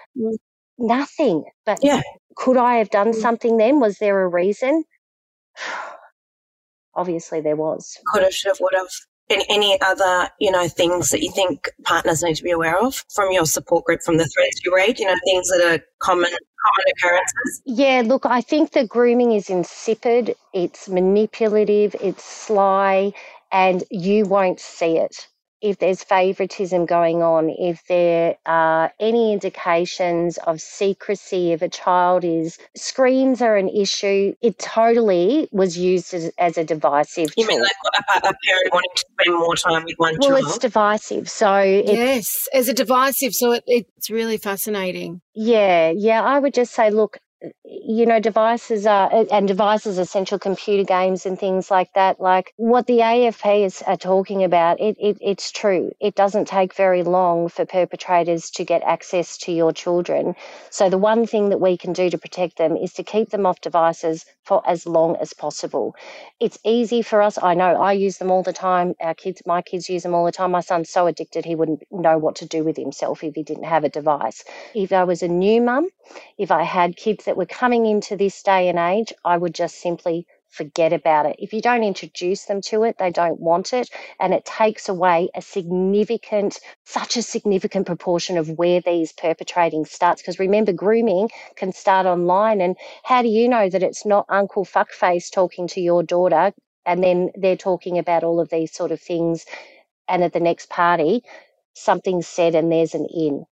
[0.78, 1.44] nothing.
[1.66, 2.02] But Yeah.
[2.36, 3.20] could I have done Mm.
[3.22, 3.80] something then?
[3.80, 4.84] Was there a reason?
[6.94, 7.98] Obviously, there was.
[8.06, 8.88] Could have, should have, would have.
[9.30, 13.02] Any, any other, you know, things that you think partners need to be aware of
[13.14, 16.30] from your support group, from the threads you read, you know, things that are common,
[16.30, 17.62] common occurrences?
[17.64, 23.12] Yeah, look, I think the grooming is insipid, it's manipulative, it's sly,
[23.50, 25.26] and you won't see it.
[25.64, 32.22] If there's favoritism going on, if there are any indications of secrecy, if a child
[32.22, 34.34] is, screens are an issue.
[34.42, 37.64] It totally was used as, as a divisive You mean tool.
[37.64, 40.44] like a, a parent wanting to spend more time with one well, child?
[40.44, 41.30] it's divisive.
[41.30, 45.22] So it, Yes, as a divisive, so it, it's really fascinating.
[45.34, 47.18] Yeah, yeah, I would just say, look,
[47.64, 52.20] you know, devices are, and devices, essential computer games and things like that.
[52.20, 55.92] Like what the AFP is are talking about, it, it it's true.
[56.00, 60.34] It doesn't take very long for perpetrators to get access to your children.
[60.70, 63.46] So the one thing that we can do to protect them is to keep them
[63.46, 65.96] off devices for as long as possible.
[66.40, 67.38] It's easy for us.
[67.42, 68.94] I know I use them all the time.
[69.00, 70.50] Our kids, my kids use them all the time.
[70.50, 73.64] My son's so addicted he wouldn't know what to do with himself if he didn't
[73.64, 74.44] have a device.
[74.74, 75.88] If I was a new mum,
[76.38, 79.80] if I had kids that were coming into this day and age, I would just
[79.80, 81.36] simply forget about it.
[81.38, 83.90] If you don't introduce them to it, they don't want it.
[84.20, 90.22] And it takes away a significant, such a significant proportion of where these perpetrating starts.
[90.22, 92.60] Because remember, grooming can start online.
[92.60, 96.52] And how do you know that it's not Uncle Fuckface talking to your daughter
[96.86, 99.44] and then they're talking about all of these sort of things?
[100.08, 101.22] And at the next party,
[101.74, 103.44] something's said and there's an in.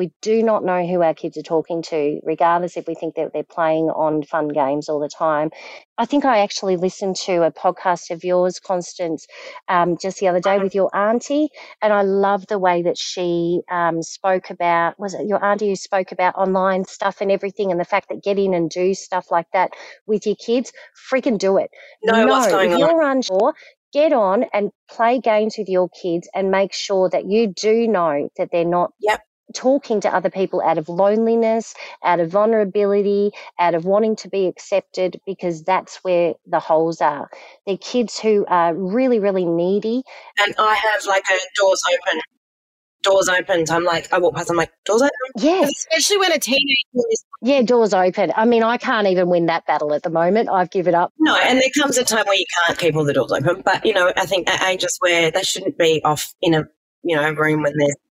[0.00, 3.34] We do not know who our kids are talking to, regardless if we think that
[3.34, 5.50] they're playing on fun games all the time.
[5.98, 9.26] I think I actually listened to a podcast of yours, Constance,
[9.68, 11.50] um, just the other day with your auntie,
[11.82, 14.98] and I love the way that she um, spoke about.
[14.98, 18.22] Was it your auntie who spoke about online stuff and everything, and the fact that
[18.22, 19.72] get in and do stuff like that
[20.06, 20.72] with your kids?
[21.12, 21.70] Freaking do it.
[22.00, 22.78] What's going if on.
[22.78, 23.52] you're unsure,
[23.92, 28.30] get on and play games with your kids and make sure that you do know
[28.38, 29.20] that they're not Yep.
[29.54, 31.74] Talking to other people out of loneliness,
[32.04, 37.30] out of vulnerability, out of wanting to be accepted, because that's where the holes are.
[37.66, 40.02] They're kids who are really, really needy.
[40.38, 42.20] And I have like a doors open.
[43.02, 43.70] Doors opened.
[43.70, 45.10] I'm like, I walk past, I'm like, doors open?
[45.38, 48.32] Yeah, Especially when a teenager is yeah, doors open.
[48.36, 50.50] I mean, I can't even win that battle at the moment.
[50.50, 51.10] I've given up.
[51.18, 53.62] No, and there comes a time where you can't keep all the doors open.
[53.64, 56.64] But, you know, I think at ages where they shouldn't be off in a,
[57.02, 58.09] you know, room when there's the door shut.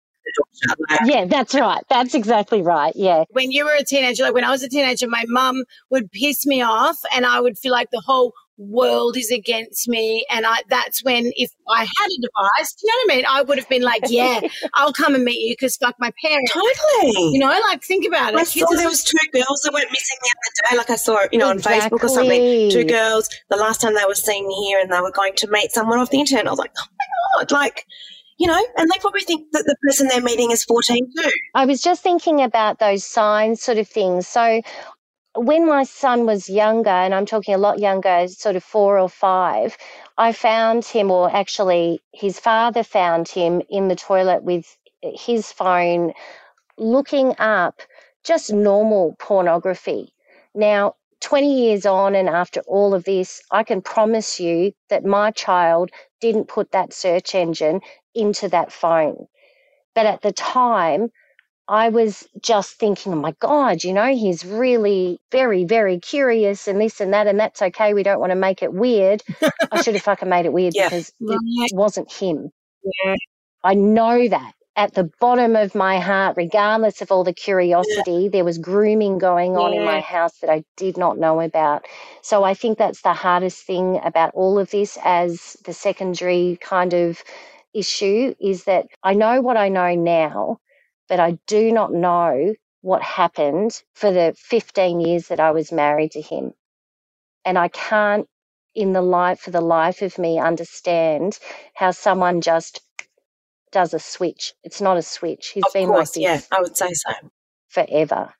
[0.89, 1.83] Like, Yeah, that's right.
[1.89, 2.93] That's exactly right.
[2.95, 3.23] Yeah.
[3.31, 6.45] when you were a teenager, like when I was a teenager, my mum would piss
[6.45, 10.25] me off and I would feel like the whole world is against me.
[10.29, 13.25] And I that's when if I had a device, you know what I mean?
[13.29, 14.41] I would have been like, yeah,
[14.73, 16.51] I'll come and meet you because fuck my parents.
[16.51, 17.31] Totally.
[17.31, 18.39] You know, like think about it.
[18.39, 20.77] I saw there was two girls that went missing the other day.
[20.77, 22.69] Like I saw, you know, on Facebook or something.
[22.69, 23.29] Two girls.
[23.49, 26.09] The last time they were seen here, and they were going to meet someone off
[26.09, 26.45] the internet.
[26.45, 27.51] I was like, oh my god!
[27.51, 27.85] Like,
[28.39, 31.29] you know, and they probably think that the person they're meeting is fourteen too.
[31.53, 34.27] I was just thinking about those signs, sort of things.
[34.27, 34.61] So,
[35.35, 39.09] when my son was younger, and I'm talking a lot younger, sort of four or
[39.09, 39.77] five,
[40.17, 44.65] I found him, or actually, his father found him in the toilet with
[45.01, 46.13] his phone
[46.77, 47.81] looking up
[48.23, 50.13] just normal pornography.
[50.55, 55.31] Now, 20 years on, and after all of this, I can promise you that my
[55.31, 57.81] child didn't put that search engine
[58.15, 59.27] into that phone.
[59.95, 61.09] But at the time,
[61.67, 66.81] I was just thinking, oh my God, you know, he's really very, very curious and
[66.81, 67.93] this and that, and that's okay.
[67.93, 69.21] We don't want to make it weird.
[69.71, 70.89] I should have fucking made it weird Yeah.
[70.89, 72.49] because it wasn't him.
[73.05, 73.15] Yeah.
[73.63, 78.45] I know that at the bottom of my heart, regardless of all the curiosity, there
[78.45, 81.85] was grooming going on in my house that I did not know about.
[82.21, 86.93] So I think that's the hardest thing about all of this as the secondary kind
[86.93, 87.21] of
[87.73, 90.59] issue is that I know what I know now,
[91.07, 96.11] but I do not know what happened for the 15 years that I was married
[96.11, 96.53] to him.
[97.45, 98.27] And I can't,
[98.75, 101.37] in the life, for the life of me, understand
[101.73, 102.81] how someone just
[103.71, 104.53] does a switch.
[104.63, 105.49] It's not a switch.
[105.49, 107.11] He's of been course, like yeah, I would say so.
[107.69, 108.33] forever.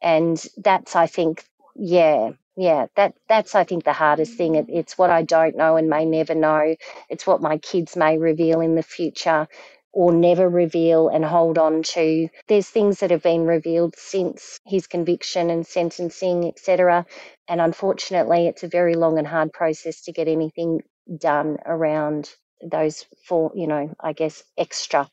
[0.00, 1.44] And that's, I think,
[1.76, 4.56] yeah, yeah, that that's, I think, the hardest thing.
[4.56, 6.76] It, it's what I don't know and may never know.
[7.10, 9.48] It's what my kids may reveal in the future.
[9.94, 12.28] or never reveal and hold on to.
[12.48, 17.06] There's things that have been revealed since his conviction and sentencing, etc.
[17.48, 20.82] And unfortunately, it's a very long and hard process to get anything
[21.18, 22.30] done around
[22.62, 25.10] those four, you know, I guess extra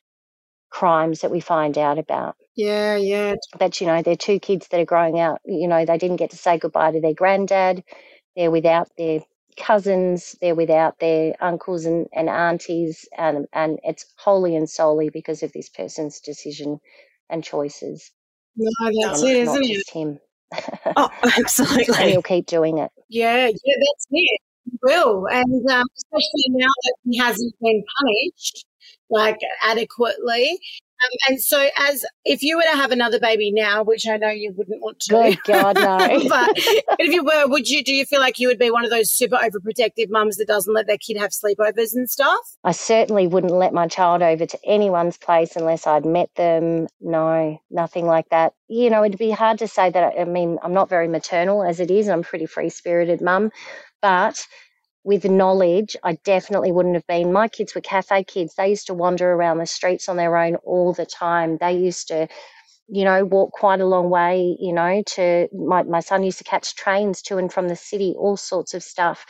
[0.72, 2.38] crimes that we find out about.
[2.56, 3.36] Yeah, yeah.
[3.60, 6.32] But, you know, they're two kids that are growing out, you know, they didn't get
[6.32, 7.84] to say goodbye to their granddad.
[8.36, 9.22] They're without their
[9.58, 15.43] cousins, they're without their uncles and, and aunties, and, and it's wholly and solely because
[15.43, 16.80] of this person's decision
[17.30, 18.12] and choices.
[18.58, 18.70] No,
[19.01, 19.89] that's and it, not isn't it?
[19.89, 20.20] him.
[20.95, 22.12] Oh, and absolutely.
[22.12, 22.91] he'll keep doing it.
[23.10, 24.41] Yeah, yeah, that's it.
[24.66, 28.66] He will, and um, especially now that he hasn't been punished
[29.10, 30.60] like adequately.
[31.06, 34.30] Um, and so, as if you were to have another baby now, which I know
[34.30, 35.97] you wouldn't want to, Good God, no.
[36.30, 36.51] but
[36.99, 37.84] if you were, would you?
[37.84, 40.74] Do you feel like you would be one of those super overprotective mums that doesn't
[40.74, 42.39] let their kid have sleepovers and stuff?
[42.64, 46.88] I certainly wouldn't let my child over to anyone's place unless I'd met them.
[46.99, 48.53] No, nothing like that.
[48.68, 50.14] You know, it'd be hard to say that.
[50.20, 52.10] I mean, I'm not very maternal as it is.
[52.10, 53.51] I'm a pretty free spirited mum.
[54.01, 54.45] But
[55.06, 57.32] with knowledge, I definitely wouldn't have been.
[57.32, 58.56] My kids were cafe kids.
[58.56, 61.58] They used to wander around the streets on their own all the time.
[61.62, 62.28] They used to,
[62.88, 66.43] you know, walk quite a long way, you know, to my, my son used to
[66.43, 69.28] catch trains to and from the city, all sorts of stuff.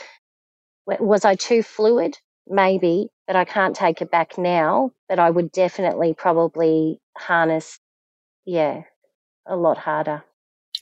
[0.87, 2.17] Was I too fluid?
[2.47, 4.91] Maybe, but I can't take it back now.
[5.09, 7.79] But I would definitely probably harness,
[8.45, 8.83] yeah,
[9.45, 10.23] a lot harder.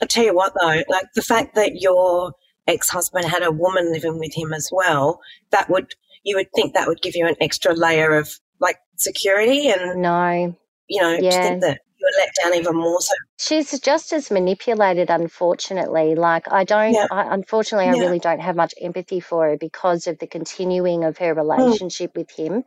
[0.01, 2.33] I tell you what, though, like the fact that your
[2.67, 5.19] ex-husband had a woman living with him as well,
[5.51, 5.93] that would
[6.23, 10.55] you would think that would give you an extra layer of like security, and No,
[10.87, 11.41] you know, to Yeah.
[11.43, 13.01] think that were let down even more.
[13.01, 16.15] So She's just as manipulated, unfortunately.
[16.15, 17.07] Like, I don't, Yeah.
[17.11, 21.17] I, unfortunately, I really don't have much empathy for her because of the continuing of
[21.17, 22.63] her relationship with him.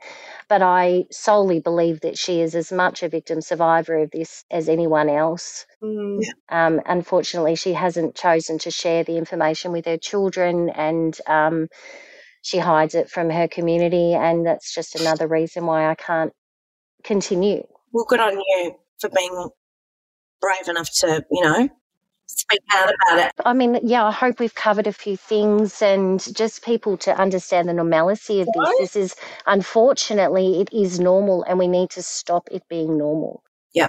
[0.49, 4.69] But I solely believe that she is as much a victim survivor of this as
[4.69, 5.67] anyone else.
[5.83, 6.21] Mm.
[6.23, 6.67] Yeah.
[6.67, 11.69] Um, unfortunately, she hasn't chosen to share the information with her children and um,
[12.43, 14.15] she hides it from her community.
[14.15, 16.33] And that's just another reason why I can't
[17.05, 17.63] continue.
[17.93, 19.51] well, good on you for being
[20.41, 21.69] brave enough to, you know,
[22.27, 23.33] speak out about it.
[23.45, 27.69] I mean, yeah, I hope we've covered a few things and just people to understand
[27.69, 28.79] the normalcy of this.
[28.79, 29.17] This is,
[29.47, 33.43] unfortunately, it is normal and we need to stop it being normal.
[33.75, 33.89] Yeah,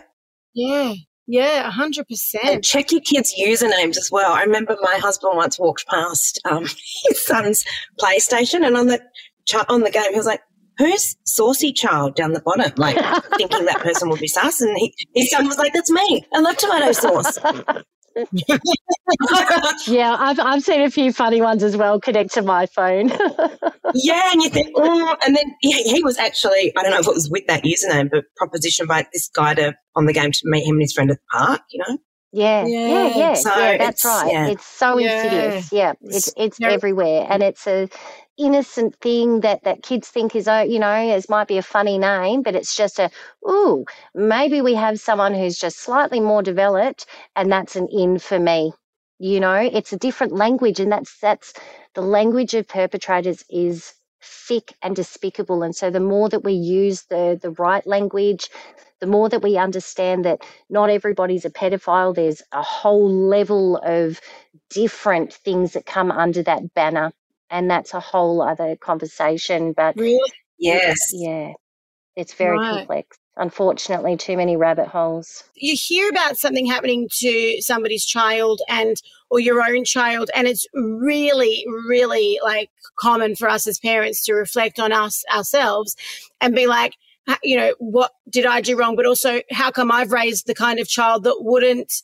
[0.54, 0.94] yeah,
[1.28, 2.64] Yeah, a hundred And percent.
[2.64, 4.34] check your kids' usernames as well.
[4.34, 6.64] I remember my husband once walked past um,
[7.08, 7.66] his son's
[8.00, 9.02] PlayStation, and on the
[9.50, 10.42] chi- on the game, he was like,
[10.78, 12.98] "Who's saucy child down the bottom?" Like
[13.38, 16.26] thinking that person would be sus, and he, his son was like, "That's me.
[16.34, 17.38] I love tomato sauce."
[19.88, 23.10] Yeah, I've, I've seen a few funny ones as well connect to my phone.
[23.94, 27.08] yeah, and you think, oh, and then he, he was actually, I don't know if
[27.08, 30.42] it was with that username, but propositioned by this guy to on the game to
[30.46, 31.62] meet him and his friend at the park.
[31.72, 31.98] You know,
[32.34, 33.18] Yeah, yeah, Yeah.
[33.18, 33.78] yeah, So yeah.
[33.78, 34.32] That's right.
[34.34, 34.48] yeah.
[34.48, 35.12] It's so Yeah.
[35.26, 35.72] insidious.
[35.72, 36.72] Yeah, it's it's Yeah.
[36.72, 37.88] everywhere, and it's a
[38.38, 41.98] innocent thing that that kids think is oh, you know, as might be a funny
[41.98, 43.12] name, but it's just a
[43.50, 43.86] ooh,
[44.16, 48.74] maybe we have someone who's just slightly more developed, and that's an in for me.
[49.20, 51.54] You know, it's a different language, and that's that's
[51.96, 57.04] the language of perpetrators is thick and despicable, and so the more that we use
[57.04, 58.50] the the right language,
[59.02, 62.16] the more that we understand that not everybody's a pedophile.
[62.16, 64.22] There's a whole level of
[64.72, 67.14] different things that come under that banner.
[67.50, 69.74] And that's a whole other conversation.
[69.74, 70.20] But Really?
[70.58, 71.54] yes, yeah,
[72.16, 72.80] it's very Right.
[72.80, 73.18] complex.
[73.40, 75.44] Unfortunately, too many rabbit holes.
[75.56, 78.96] you hear about something happening to somebody's child and
[79.30, 84.34] or your own child and it's really really like common for us as parents to
[84.34, 85.96] reflect on us ourselves
[86.42, 86.96] and be like
[87.44, 90.80] you know what did i do wrong but also how come i've raised the kind
[90.80, 92.02] of child that wouldn't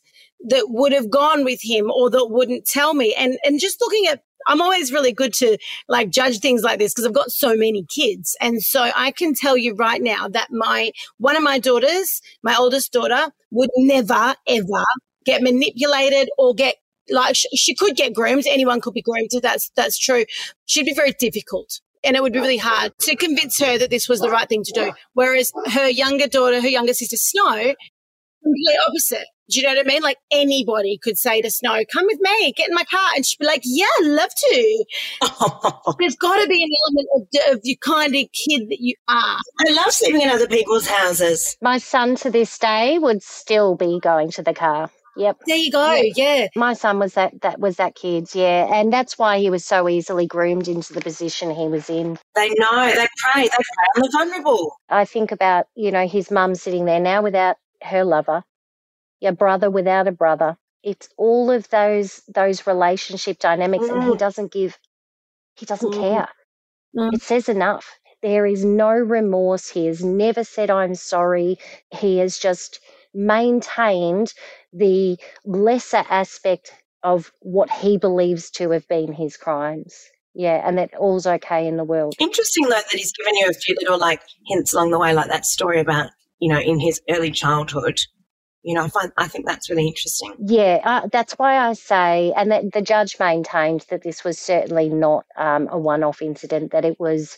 [0.48, 4.06] that would have gone with him or that wouldn't tell me and and just looking
[4.06, 7.56] at I'm always really good to like judge things like this because I've got so
[7.56, 8.36] many kids.
[8.40, 12.56] And so I can tell you right now that my one of my daughters, my
[12.56, 14.84] oldest daughter, would never ever
[15.24, 16.76] get manipulated or get
[17.10, 18.44] like she, she could get groomed.
[18.46, 19.30] Anyone could be groomed.
[19.42, 20.24] That's that's true.
[20.66, 21.80] She'd be very difficult.
[22.02, 24.62] And it would be really hard to convince her that this was the right thing
[24.62, 24.92] to do.
[25.14, 27.74] Whereas her younger daughter, her younger sister Snow,
[28.42, 29.26] completely opposite.
[29.50, 30.02] Do you know what I mean?
[30.02, 33.38] Like anybody could say to Snow, "Come with me, get in my car," and she'd
[33.38, 34.84] be like, "Yeah, love to."
[35.98, 39.38] There's got to be an element of, of the kind of kid that you are.
[39.60, 41.56] I love sleeping in other people's houses.
[41.60, 44.90] My son to this day would still be going to the car.
[45.16, 45.42] Yep.
[45.46, 46.02] There you go.
[46.16, 46.48] Yeah.
[46.56, 48.68] My son was that that was that kid's, yeah.
[48.72, 52.18] And that's why he was so easily groomed into the position he was in.
[52.34, 54.76] They know, they prey, they prey on the vulnerable.
[54.88, 58.42] I think about, you know, his mum sitting there now without her lover,
[59.20, 60.56] your brother without a brother.
[60.82, 64.18] It's all of those those relationship dynamics and he Mm.
[64.18, 64.78] doesn't give
[65.56, 66.00] he doesn't Mm.
[66.00, 66.28] care.
[66.96, 67.14] Mm.
[67.14, 67.98] It says enough.
[68.22, 69.68] There is no remorse.
[69.68, 71.58] He has never said I'm sorry.
[71.90, 72.80] He has just
[73.14, 74.32] maintained
[74.72, 79.94] the lesser aspect of what he believes to have been his crimes.
[80.34, 82.16] Yeah, and that all's okay in the world.
[82.18, 85.28] Interesting though that he's given you a few little like hints along the way, like
[85.28, 86.10] that story about,
[86.40, 88.00] you know, in his early childhood.
[88.64, 90.34] You know, I find I think that's really interesting.
[90.38, 94.88] Yeah, uh, that's why I say, and that the judge maintained that this was certainly
[94.88, 97.36] not um, a one off incident, that it was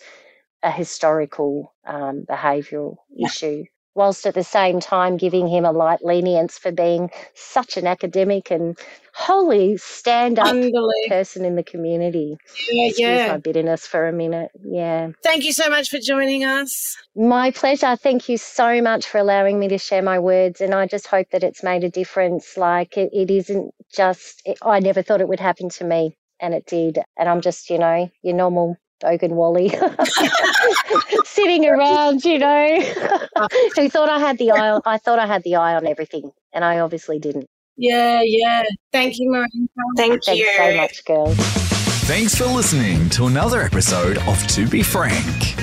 [0.63, 3.27] a historical um, behavioural Yeah.
[3.27, 3.65] issue,
[3.97, 8.51] whilst at the same time giving him a light lenience for being such an academic
[8.51, 8.79] and
[9.15, 10.55] wholly stand up
[11.09, 12.37] person in the community.
[12.71, 13.29] Yeah, Excuse yeah.
[13.29, 14.51] my bitterness for a minute.
[14.63, 15.09] Yeah.
[15.23, 16.97] Thank you so much for joining us.
[17.17, 17.97] My pleasure.
[17.97, 20.61] Thank you so much for allowing me to share my words.
[20.61, 22.59] And I just hope that it's made a difference.
[22.59, 26.53] Like it, it isn't just, it, I never thought it would happen to me, and
[26.53, 26.99] it did.
[27.17, 29.71] And I'm just, you know, your normal bogan Wally
[31.25, 32.81] sitting around, you know,
[33.77, 36.31] who thought I had the eye, I thought I had the eye on everything.
[36.53, 37.47] And I obviously didn't.
[37.77, 38.63] Yeah, yeah.
[38.93, 39.69] Thank you, Maureen.
[39.97, 40.51] Thank Thanks you.
[40.57, 41.37] so much, girls.
[42.07, 45.57] Thanks for listening to another episode of To Be Frank.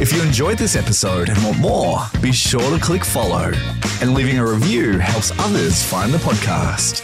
[0.00, 3.52] If you enjoyed this episode and want more, be sure to click follow.
[4.00, 7.02] And leaving a review helps others find the podcast.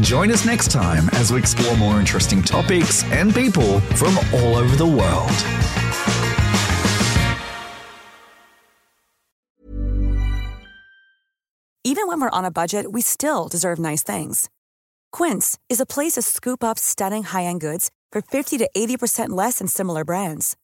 [0.00, 4.76] Join us next time as we explore more interesting topics and people from all over
[4.76, 5.30] the world.
[11.82, 14.48] Even when we're on a budget, we still deserve nice things.
[15.12, 19.30] Quince is a place to scoop up stunning high end goods for 50 to 80%
[19.30, 20.56] less than similar brands.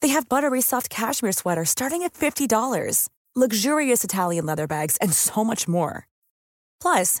[0.00, 5.42] They have buttery soft cashmere sweaters starting at $50, luxurious Italian leather bags, and so
[5.44, 6.06] much more.
[6.80, 7.20] Plus,